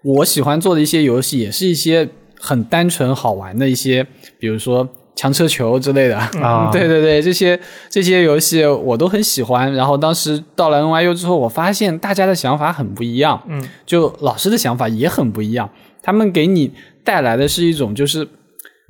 [0.03, 2.09] 我喜欢做的一些游戏，也是一些
[2.39, 4.05] 很单纯好玩的一些，
[4.39, 4.89] 比如说。
[5.21, 7.59] 强车球之类的啊对对对，这些
[7.91, 9.71] 这些游戏我都很喜欢。
[9.71, 15.69] 然后当时到了 NYU 之后，我发现大家的想法很不一样，嗯，就老师的想法也很不一样。
[16.01, 16.71] 他们给你
[17.03, 18.27] 带来的是一种就是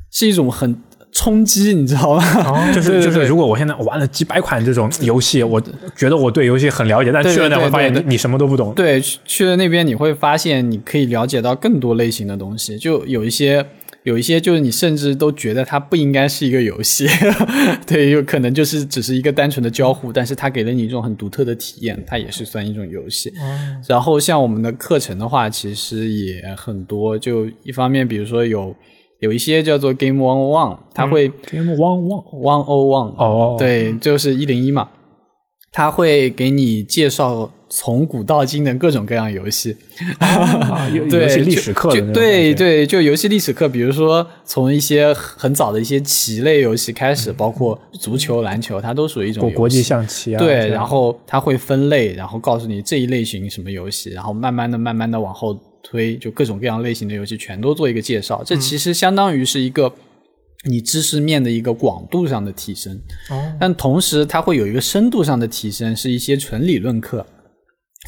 [0.09, 0.73] 是一种很
[1.11, 2.71] 冲击，你知道吗？
[2.73, 5.61] 就是就是，如果我现在玩了几百款这种游戏，我
[5.97, 8.73] 觉得我对游戏很了解，但去了那会发现你什么都不懂。
[8.73, 13.65] 对，去了那边你会发现你可以了解到更多类型的东西，就有一些。
[14.03, 17.07] 有一些就是你甚至都觉得它不应该是一个游戏，
[17.85, 23.31] 对，有可能就是只是一个单纯的交互，但是它给了你一种很独特的体验，它也是算一种游戏。
[23.87, 28.75] 然后像我们的课程的话，其实也很多，就一方面比如说有
[29.19, 34.89] 有一些叫做 Game One One，它会 Game One One One O One，哦，对，就是一零一嘛，
[35.71, 39.75] 它会给你介绍从古到今的各种各样游戏。
[40.19, 58.43] 啊 有对，游戏历史课对对，就游戏历史课，比如说从一些很早的一些棋类游戏开始，包括足球、篮球，它都属于一种国国际象棋啊，对，然后它会分类，然后告诉你这一类型什么游戏，然后慢慢的、慢慢的往后推，就各种各样类型的游戏全都做一个介绍。
[58.45, 59.93] 这其实相当于是一个
[60.69, 62.99] 你知识面的一个广度上的提升，
[63.29, 67.25] 哦但同时它会有一个深度上的提升，是一些纯理论课。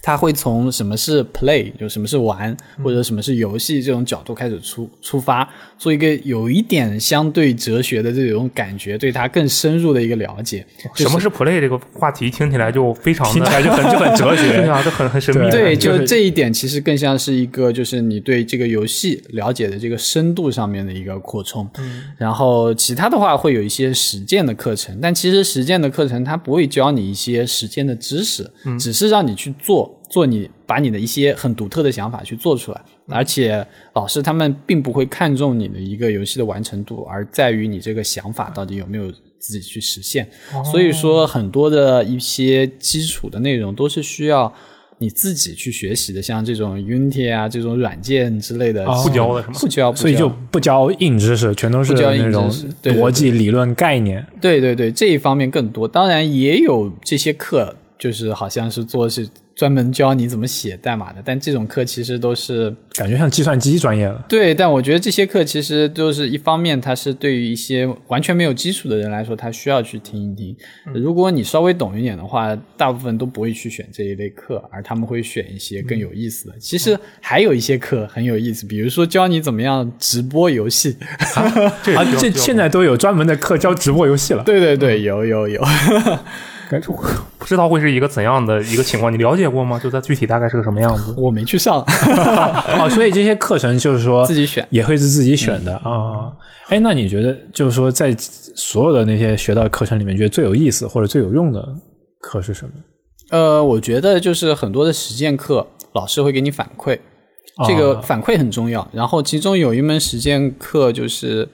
[0.06, 5.48] 它会从什么是 play，就什么是玩，或者什么是游戏这种角度开始出出发，
[5.78, 10.66] 做一个有一点相对哲学的这种感觉，对他更深入的一个了解。
[10.78, 15.50] 就是什么是 play 这个话题听起来就非常的听起来就很就很哲学对啊，就很很神秘。
[15.50, 21.66] 对，就就是这一点其实更像是一个，就是你对这个游戏了解的这个深度上面的一个扩充。
[21.78, 32.80] 嗯，然后其他的话会有一些实践的课程，但其实实践的课程它不会教你一些实践的知识，只是让你去做，做你把你的一些很独特的想法去做出来。
[33.08, 40.30] 而且老师他们并不会看重你的一个游戏的完成度，而在于你这个想法到底有没有自己去实现。
[40.72, 44.54] 所以说，很多的一些基础的内容都是需要
[45.00, 54.26] 你自己去学习的，像这种 Unity 啊这种软件之类的，不教的是吗不教，所以就不教硬知识，全都是不教硬那种知识对对逻辑理论概念。
[54.40, 55.86] 对对对，这一方面更多。
[55.88, 64.26] 当然也有这些课，就是好像是做是专门教你怎么写代码的，但这种课其实都是感觉像计算机专业了。
[64.28, 64.54] 对。
[64.54, 70.56] 但我觉得这些课其实都是一方面，它是对于一些完全没有基础的人来说，他需要去听一听。
[70.94, 76.56] 如果你稍微懂一点的话，大部分都不会去选这一类课，而他们会选一些更有意思的。
[76.60, 80.98] 其实还有一些课很有意思，比如说教你怎么样直播游戏。
[81.36, 84.44] 啊这现在都有专门的课教直播游戏了。
[84.44, 85.64] 对对对，有有有。
[87.38, 89.80] 不知道会是一个怎样的一个情况，你了解过吗？
[89.80, 91.14] 就它具体大概是个什么样子？
[91.20, 91.82] 我没去上，
[92.80, 94.66] 哦，所以这些课程就是说自己选。
[94.70, 96.32] 也会是自己选的啊。
[96.70, 101.62] 哎，那你觉得就是说，在所有的那些学到课程里面，觉得最有意思或者最有用的
[102.22, 102.72] 课是什么？
[103.32, 106.98] 呃，我觉得就是很多的实践课，老师会给你反馈，
[107.68, 108.88] 这个反馈很重要。
[108.94, 111.48] 然后其中有一门实践课就是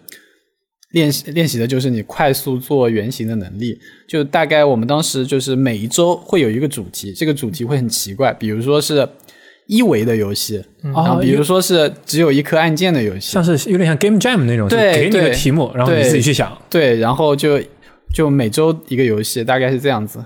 [0.91, 3.79] 练习练习的就是你快速做原型的能力。
[4.07, 9.07] 就大概我们当时就是每一周会有一个主题，这个主题会很奇怪，比如说是
[9.67, 16.57] 一维的游戏，然后比如说是只有一颗按键的游戏，像是有点像 Game Jam 那种，对给你个题目，然后你自己去想。
[16.69, 17.61] 对，然后就
[18.11, 20.17] 就每周一个游戏，大概是这样子，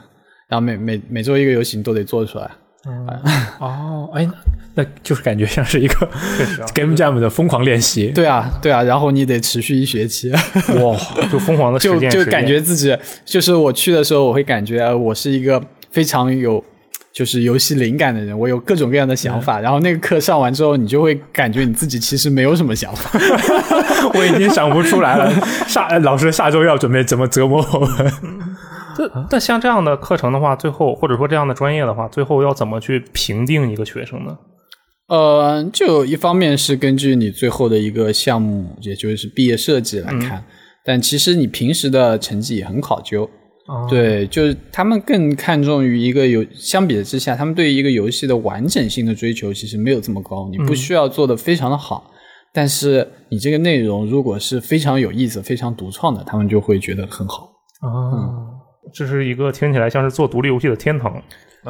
[0.47, 2.49] 然后每每每周一个游戏你都得做出来。
[3.59, 4.27] 哦，哎，
[4.75, 6.09] 那就是感觉像是一个
[6.75, 8.07] Game Jam 的疯狂练习。
[8.07, 10.31] 对啊，对啊，然后你得持续一学期。
[10.81, 10.97] 哇，
[11.31, 15.61] 就疯狂的实就就感觉自己，就是我去的时候，我会感觉呃我是一个
[15.91, 16.61] 非常有
[17.13, 19.59] 就是游戏灵感的人，我有各种各样的想法。
[19.61, 23.17] 然后那个课上完之后，你就会感觉你自己其实没有什么想法。
[24.13, 25.31] 我已经想不出来了。
[25.67, 28.13] 下呃老师下周要准备怎么折磨我们？
[28.95, 34.37] 这那像这样的课程的话，最后或者说这样的专业的话，最后要怎么去评定一个学生呢？
[35.09, 40.43] 呃，就一方面是根据你最后的一个项目，也就是毕业设计来看，
[40.85, 43.29] 但其实你平时的成绩也很考究。
[43.65, 50.49] 哦对，就是他们更看重于一个游，相比之下，他们对于一个游戏的完整性的追求其实没有这么高。
[50.51, 52.11] 你不需要做的非常的好，
[52.53, 57.49] 但是你这个内容如果是非常有意思、非常独创的，他们就会觉得很好。
[57.83, 58.52] 哦，
[58.91, 61.21] 这是一个听起来像是做独立游戏的天堂。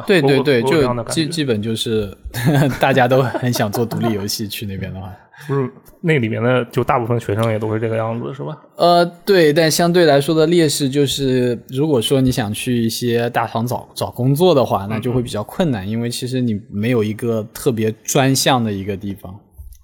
[0.08, 2.12] 对对对，就基基本就是
[2.80, 5.14] 大家都很想做独立游戏，去那边的话。
[5.46, 8.56] 不是那里面的就大部分学生也都是这个样子，是吧？
[8.76, 19.32] 呃，对，但相对来说的劣势就是，如果说你想去一些大厂找找工作的话，那就会比较困难，因为其实你没有一个特别专项的一个地方，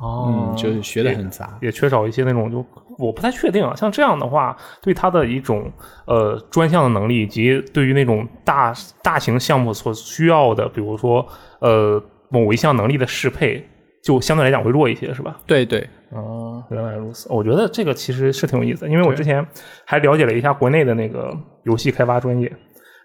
[0.01, 1.59] 哦嗯，就是学的很杂。
[1.61, 2.65] 也缺少一些那种就
[2.99, 3.75] 我不太确定啊。
[3.77, 5.71] 像这样的话，对他的一种
[6.07, 8.73] 呃专项的能力，以及对于那种大
[9.03, 11.27] 大型项目所需要的，比如说
[11.61, 13.63] 呃某一项能力的适配，
[14.03, 15.39] 就相对来讲会弱一些，是吧？
[15.47, 17.29] 对对，哦，原来如此。
[17.31, 19.47] 我觉得这个其实是挺有意思的，因为我之前
[19.85, 22.51] 还了解了一下国内的那个游戏开发专业，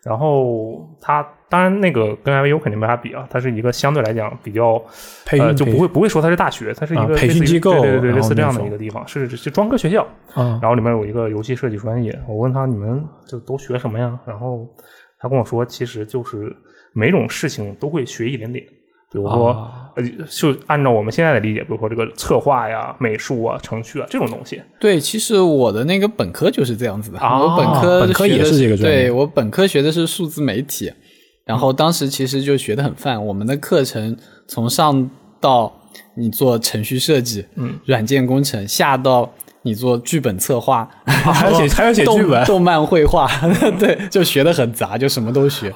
[0.05, 4.79] 然后它当然那个跟 IVU 肯定没法比啊，它是一个相对来讲比较
[5.31, 10.03] 呃就不会不会说它是大学，它是一啊个培训机构对对对类似这样的一个地方，是是专科学校，
[10.35, 14.19] 啊然后里面有一个游戏设计专业，我问他你们就都学什么呀？
[14.27, 14.67] 然后
[15.17, 16.55] 他跟我说，其实就是
[16.93, 18.63] 每种事情都会学一点点，
[19.11, 27.19] 比如说、啊呃，就按照我们现在的理解，比如说这个策划呀、美术啊、程序啊这种东西，对，其实我的那个本科就是这样子的。
[27.19, 30.91] 啊我本科本科也是这个专业对我本科学的是数字媒体，
[31.45, 33.25] 然后当时其实就学的很泛。
[33.25, 35.71] 我们的课程从上到
[36.15, 39.33] 你做程序设计，嗯，软件工程，下到
[39.65, 43.27] 你做剧本策划， 还要写还要写剧本动动漫绘画，
[43.79, 45.73] 对，就学的很杂，就什么都学。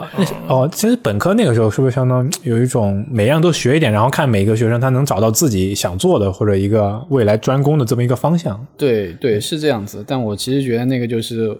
[0.47, 8.63] 哦，其实本科那个时候是不是相当于有一种每样都学一点，然后看每个学生他能找到自己想做的或者一个未来专攻的这么一个方向？
[8.77, 10.05] 对对，是这样子。
[10.07, 11.57] 但我其实觉得那个就是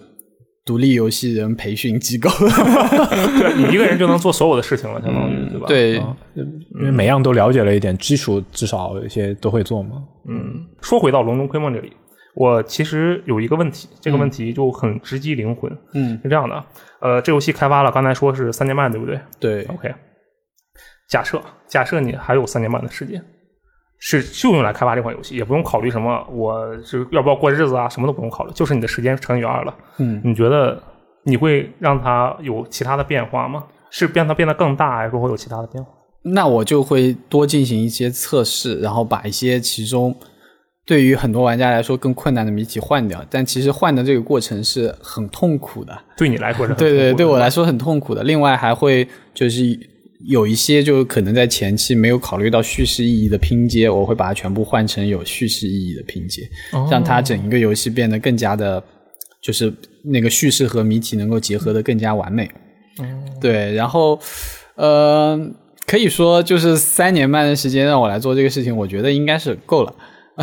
[0.64, 2.30] 独立游戏人培训机构。
[3.40, 5.66] 对你一个人就能做所有的事情了，相当于、对吧？
[5.68, 5.96] 对，
[6.80, 10.04] 因为每样都了解了一点，基础至少有一些都会做嘛。
[10.28, 11.92] 嗯，说回到龙中窥梦这里，
[12.36, 15.72] 我其实有一个问题，这个问题就很直击灵魂。
[15.94, 16.64] 嗯，是这样的，
[17.02, 19.94] 呃，这游戏开发了，刚才说是三年半，对不对对，？OK，
[21.10, 23.22] 假设假设你还有三年半的时间，
[23.98, 29.76] 是就用来开发这款游戏，也不用考虑什么我是要不要过日子啊，什么都不用考虑，就是你的时间乘以二了。
[29.98, 30.82] 嗯，你觉得
[31.24, 33.66] 你会让它有其他的变化吗？
[33.92, 35.90] 是让它变得更大，还是说会有其他的变化？
[36.22, 40.16] 那我就会多进行一些测试，然后把一些其中
[40.90, 43.24] 对于很多玩家来说更困难的谜题换掉。
[43.30, 48.24] 但其实换的这个过程是很痛苦的，对你来说是很对对，痛苦的对我来说很痛苦的。
[48.24, 49.80] 另外还会就是
[50.28, 56.42] 有一些就可能在前期没有考虑到叙事意义的拼接，我会把它全部换成有叙事意义的拼接，
[56.90, 58.84] 让它整一个游戏变得更加的，
[59.44, 59.72] 就是
[60.04, 62.50] 那个叙事和谜题能够结合的更加完美。
[63.40, 64.20] 对，然后
[64.74, 65.40] 呃，
[65.86, 69.94] 可以说就是三年半的时间让我来做这个事情，我觉得应该是够了。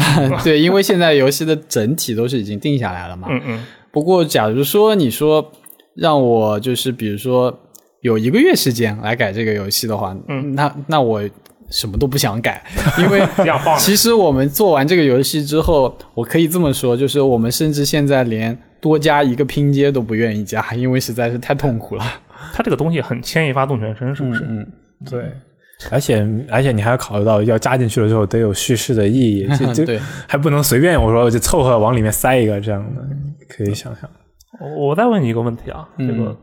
[0.44, 3.28] 对，因为现在游戏的整体都是已经定下来了嘛。
[3.30, 5.52] 嗯嗯不过，假如说你说
[5.94, 7.56] 让我就是比如说
[8.02, 11.22] 有一个月时间来改这个游戏的话，嗯，那那我
[11.70, 12.62] 什么都不想改，
[12.98, 13.20] 因为
[13.80, 22.04] 其实我们做完这个游戏之后，我可以这么说，就是我们甚至现在连多加一个拼接都不愿意加，因为实在是太痛苦了。
[22.52, 24.44] 它这个东西很牵一发动全身，是不是？
[24.46, 24.66] 嗯，
[25.10, 25.32] 对，
[25.90, 33.02] 而且而且你还要考虑到要加进去了之后得有叙事的意义，就 就对还不能随便我说我就凑合往里面塞一个这样的，
[33.48, 34.08] 可以想想。
[34.58, 36.34] 我我再问你一个问题啊，这个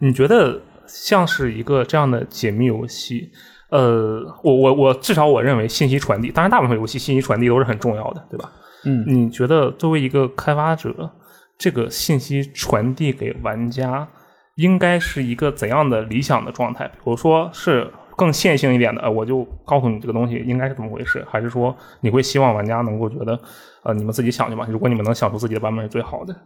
[0.00, 3.30] 你觉得像是一个这样的解密游戏？
[3.70, 8.50] 呃，我我我至少我认为信息传递，当然大部分游戏信息传递都是很重要的，对吧？
[8.84, 11.08] 嗯，你觉得作为一个开发者，
[11.56, 14.08] 这个信息传递给玩家
[14.56, 16.88] 应该是一个怎样的理想的状态？
[16.88, 17.88] 比如说是
[18.20, 23.40] 更线性一点的，呃，我就告诉你这个东西应该是怎么回事，还是说你会希望玩家能够觉得，
[23.82, 26.36] 呃，你们自己想去吧，如果你们能想出自己的版本是最好的。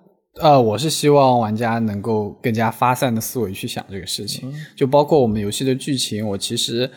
[0.41, 6.89] 呃，我是希望玩家能够更加发散的思维去想这个事情，就包括我们游戏的剧情，我其实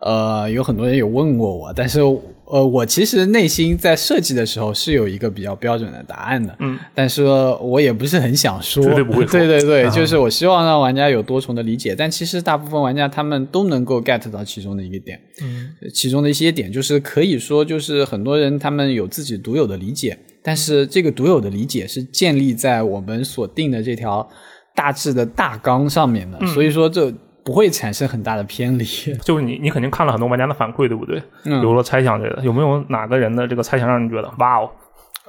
[0.00, 2.00] 呃有很多人有问过我，但是
[2.46, 7.24] 呃我其实内心在设计的时候是有一个比较标准的答案的，嗯，但是
[7.60, 24.28] 我也不是很想说，绝对不会 说对对对，就是我希望让玩家有多重的理解，但其实大部分玩家他们都能够 get 到其中的一个点，嗯，其中的一些点就是可以说就是很多人他们有自己独有的理解，但是这个独有的理解是建立在我们所定的这条
[24.74, 27.12] 大致的大纲上面的，所以说这
[27.46, 28.84] 不会产生很大的偏离。
[29.24, 31.22] 就是你，你肯定看了很多玩家的反馈，对不对？
[31.44, 34.70] 嗯比如说猜想这个，有没有哪个人的这个猜想让你觉得哇哦，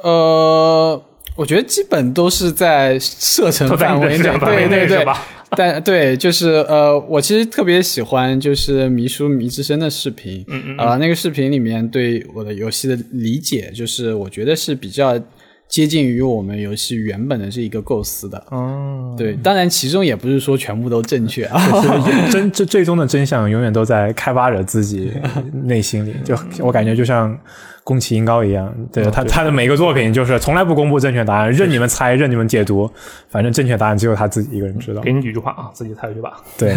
[0.02, 1.04] 呃，
[1.36, 5.24] 我觉得基本都是在射程范围内，视角范围对对对吧？
[5.56, 15.18] 但对，就是呃，我其实特别喜欢就是迷叔迷之声的视频，嗯嗯呃，那个视频里面对我的游戏的理解，就是我觉得是比较
[15.68, 18.42] 接近于我们游戏原本的这一个构思的。
[18.52, 21.60] 嗯，对，当然其中也不是说全部都正确啊。
[21.82, 25.12] 就是 真这最终的真相永远都在开发者自己
[25.64, 26.16] 内心里。
[26.24, 27.38] 就 我感觉就像
[27.84, 32.90] 宫崎英高一样，对他他的每个作品就是从来不公布正确答案，任你们猜，任你们解读，
[33.30, 35.02] 反正正确答案只有他自己一个人知道。
[35.02, 36.42] 给你几句话啊，自己猜去吧。
[36.58, 36.74] 对，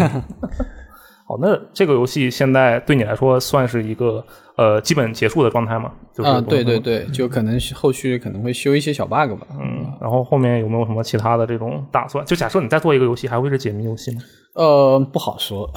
[1.31, 4.21] 好，那这个游戏现在对你来说算是一个
[4.57, 5.89] 呃基本结束的状态吗？
[6.13, 9.47] 就是啊，对对对，就可能后续可能会修一些小 bug 吧。
[9.51, 12.25] 嗯，然后后面有没有什么其他的这种打算？
[12.25, 14.21] 就假设你再做一个游戏，还会是解谜游戏吗？
[14.55, 15.71] 呃，不好说。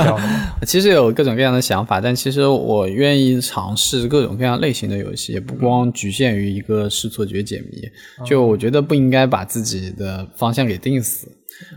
[0.66, 7.82] 其实有各种各样的想法，但其实我愿意尝试各种各样类型的游戏，也不光局限于一个试错觉解谜。
[8.24, 11.30] 就我觉得不应该把自己的方向给定死，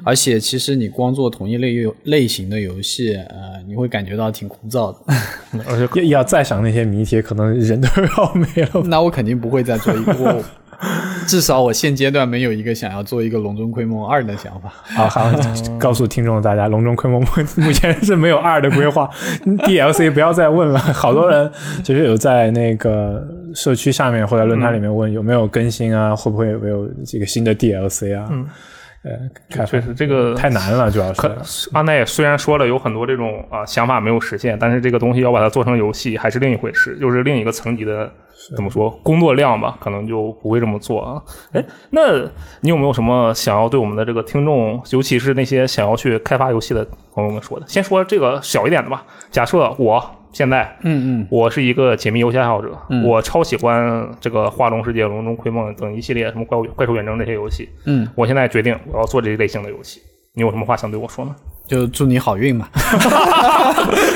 [0.04, 5.16] 而且其实你光做同一类游类型的游戏，呃，你会感觉到挺枯燥的。
[5.68, 8.82] 而且要要再想那些谜题，可能人都要没了。
[8.88, 10.44] 那我肯定不会再做一个，我
[11.28, 14.72] 至少我现阶段没有一个想要做一个《龙中窥梦二》的想法。
[14.84, 15.32] 好好
[15.80, 17.22] 告诉听众大家，《龙中窥梦》
[17.62, 19.10] 目前是没有二的规划
[19.44, 20.80] ，DLC 不要再问了。
[20.80, 21.52] 好多人
[21.84, 28.28] 其实有在那个社区下面或者论坛里面问有没有更新啊，会不会有没有这个新的 DLC 啊？
[28.32, 28.46] 嗯，
[29.50, 31.36] 确实这个太难了，主要是可
[31.74, 38.12] 阿奈虽然说了有很多这种啊、想法没有实现，但是这个东西要把它做成游戏还是另一回事，就是另一个层级的
[38.56, 41.22] 怎么说工作量吧，可能就不会这么做啊。
[41.54, 42.20] 哎，那
[42.62, 47.66] 你有没有什么想要对我们的这个听众，尤其是那些想要去开发游戏的朋友们说的？
[47.68, 49.06] 先说这个小一点的吧。
[49.30, 50.04] 假设我
[50.34, 57.68] 现在嗯嗯，我是一个解密游戏爱好者，我超喜欢这个《画龙世界》《龙中窥梦》等一系列什么怪物怪兽远征这些游戏。
[57.86, 60.02] 嗯，我现在决定我要做这一类型的游戏。
[60.34, 61.36] 你有什么话想对我说吗？
[61.68, 62.70] 就祝你好运嘛。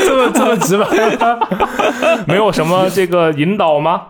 [0.06, 0.86] 这么这么直白。
[2.28, 4.04] 没有什么这个引导吗？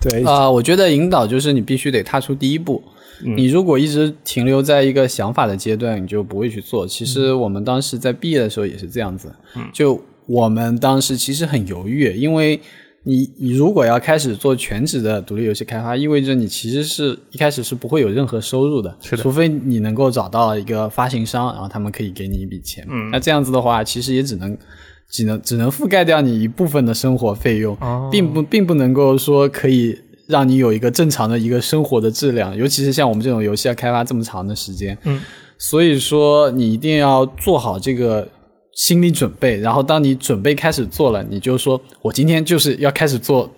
[0.00, 2.82] 对，啊、我觉得引导就是你必须得踏出第一步。
[3.24, 6.86] 你如果一直停留在一个想法的阶段，你就不会去做。
[6.86, 9.34] 其实我们当时在毕业的时候也是这样子，
[9.72, 12.60] 就我们当时其实很犹豫，因为
[13.04, 22.86] 你你如果要开始做全职的独立游戏开发，意味着你其实是一开始是不会有任何收入的，是的除非你能够找到一个发行商，然后他们可以给你一笔钱。
[22.90, 24.56] 嗯那这样子的话，其实也只能。
[25.08, 29.96] 只能只能覆盖掉你一部分的生活费用，哦并不并不能够说可以
[30.26, 35.22] 让你有一个正常的一个生活的质量，尤其是像我们这种游戏要开发这么长的时间，嗯，
[35.58, 38.28] 所以说你一定要做好这个
[38.76, 43.50] 心理准备，然后当你准备开始做了，你就说我今天就是要开始做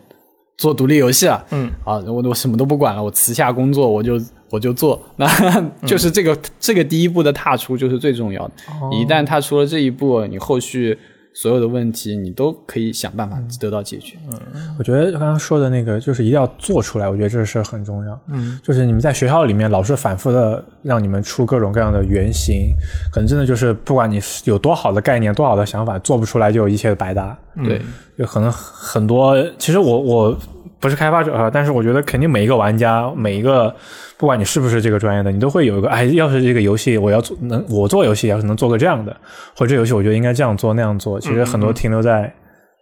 [0.57, 5.27] 做独立游戏了，嗯，啊，我我什么都不管了，我辞下工作，我就我就做，那
[5.85, 8.55] 就是这个、这个第一步的踏出就是最重要的，
[8.91, 10.99] 你一旦踏出了这一步，你后续。
[11.41, 14.16] 所有的问题你都可以想办法得到解决。
[14.28, 18.20] 嗯我觉得刚刚说的那个，就是一定要做出来，我觉得这个事很重要。
[18.26, 22.74] 嗯，就是你们在学校里面老是反复的让你们出各种各样的原型，
[23.12, 27.39] 可能真的就是不管你有多好的概念、多好的想法，做不出来就一切的白搭。
[27.64, 27.80] 对，
[28.18, 30.39] 就可能很多，其实我我
[30.81, 33.74] 不是开发者啊，但是我觉得肯定每一个玩家，每一个
[34.16, 39.16] 不管你是不是这个专业的，你都会有一个，哎，要是这个游戏我要做能我做游戏要是能做个这样的，
[39.57, 42.33] 或者这游戏我觉得应该这样做那样做，其实很多停留在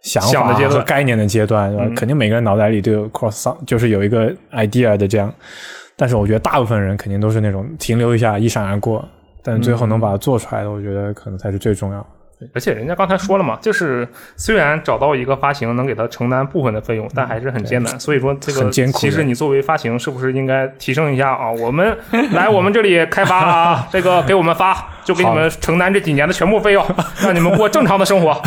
[0.01, 1.93] 想法和概念的阶段，对吧？
[1.95, 5.33] 肯定每个人脑袋里都有 cross，就是有一个 idea 的这样，
[5.95, 9.03] 但是我觉得大部分人肯定都是那种停留一下一闪而过，
[9.43, 12.05] 但最后能把它做出来的，我觉得可能才是最重要的。
[12.53, 17.99] 而且人家刚才说了嘛，就是虽然找到一个发行能给他承担部分的费用，但还是很艰难。
[17.99, 21.49] 所以说这个其实你作为发行，是不是应该提升一下啊？
[21.49, 21.97] 我们
[22.33, 26.85] 来我们这里开发啊， 这个给我们发，就给你们承担这几年的全部费用，
[27.21, 28.39] 让你们过正常的生活。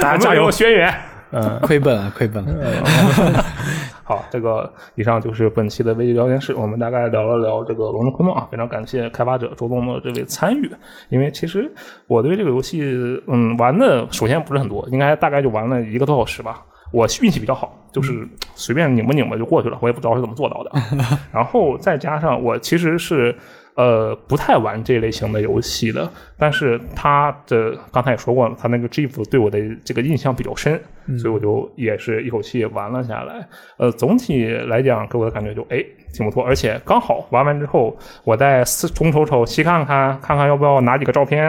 [0.00, 0.92] 大家 加油有轩辕。
[1.32, 3.44] 嗯，亏本了，亏本了。
[4.10, 10.68] 好，这个以上就是本期的微机聊天室，我们大概聊了聊这个《龙之昆梦》啊，非常感谢开发者周东的这位参与，
[11.10, 11.72] 因为其实
[12.08, 12.82] 我对这个游戏，
[13.28, 16.60] 嗯，玩的首先不是很多，应该大概就玩了一个多小时吧。
[16.92, 20.72] 我运气比较好，就是随便拧吧拧吧就过去了，我也不知道是怎么做到的。
[21.32, 23.32] 然后再加上我其实是
[23.80, 30.78] 呃不太玩这类型的游戏的，但是他的刚才也说过了，他那个 GIF 对我的这个印象比较深，
[31.18, 33.48] 所以我就也是一口气玩了下来。
[33.78, 41.46] 呃，总体来讲给我的感觉就哎挺不错，而且刚好玩完之后，我再四东瞅瞅西看看，看看要不要拿几个照片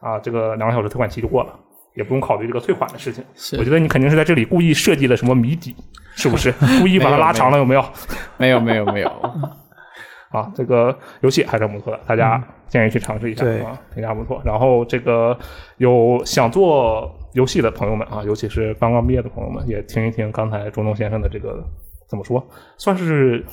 [0.00, 1.54] 啊，这个两个小时退款期就过了。
[1.94, 3.24] 也不用考虑这个退款的事情，
[3.58, 5.74] 我觉得你肯定是在这里故意设计了什么谜底，
[6.14, 6.52] 是不是？
[6.80, 7.84] 故意把它拉长了，有没有？
[8.36, 9.10] 没有，没有，没有。
[10.30, 14.40] 啊，这个游戏还是很不错的，大家建议去尝试一下、对啊，评价不错。
[14.44, 15.36] 然后这个
[15.78, 21.64] 有想做游戏的朋友们啊，尤其是刚刚毕业的朋友们，也听一听刚才中东先生的这个
[22.08, 22.42] 怎么说，
[22.78, 23.44] 算是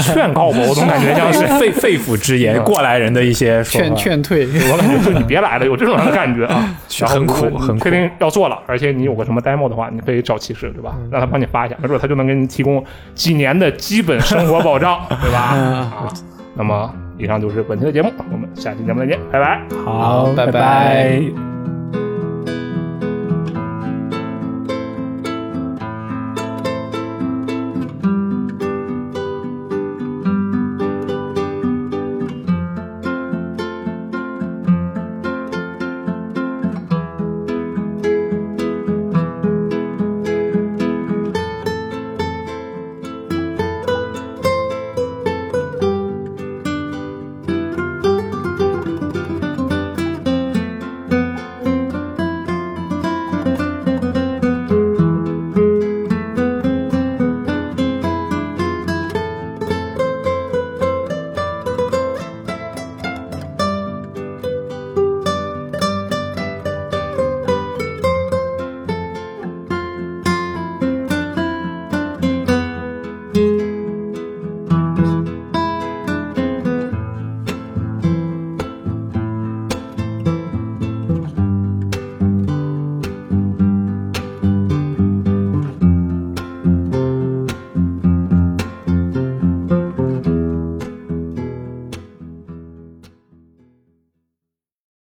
[0.00, 4.46] 劝告吧，我总感觉像是肺 肺腑之言，过来人的一些劝劝退。
[4.46, 6.74] 我感觉就你别来了，有这种感觉啊，
[7.06, 10.96] 很苦很苦确定要做了，而且你有个什么 demo 的话，你可以找骑士，对吧？
[11.10, 12.82] 让他帮你发一下，没准他就能给你提供
[13.14, 15.38] 几年的基本生活保障， 对吧？
[15.38, 16.08] 啊，
[16.54, 19.60] 那么以上就是本期的节目，我们下期节目再见，拜拜。
[19.84, 21.53] 好，拜拜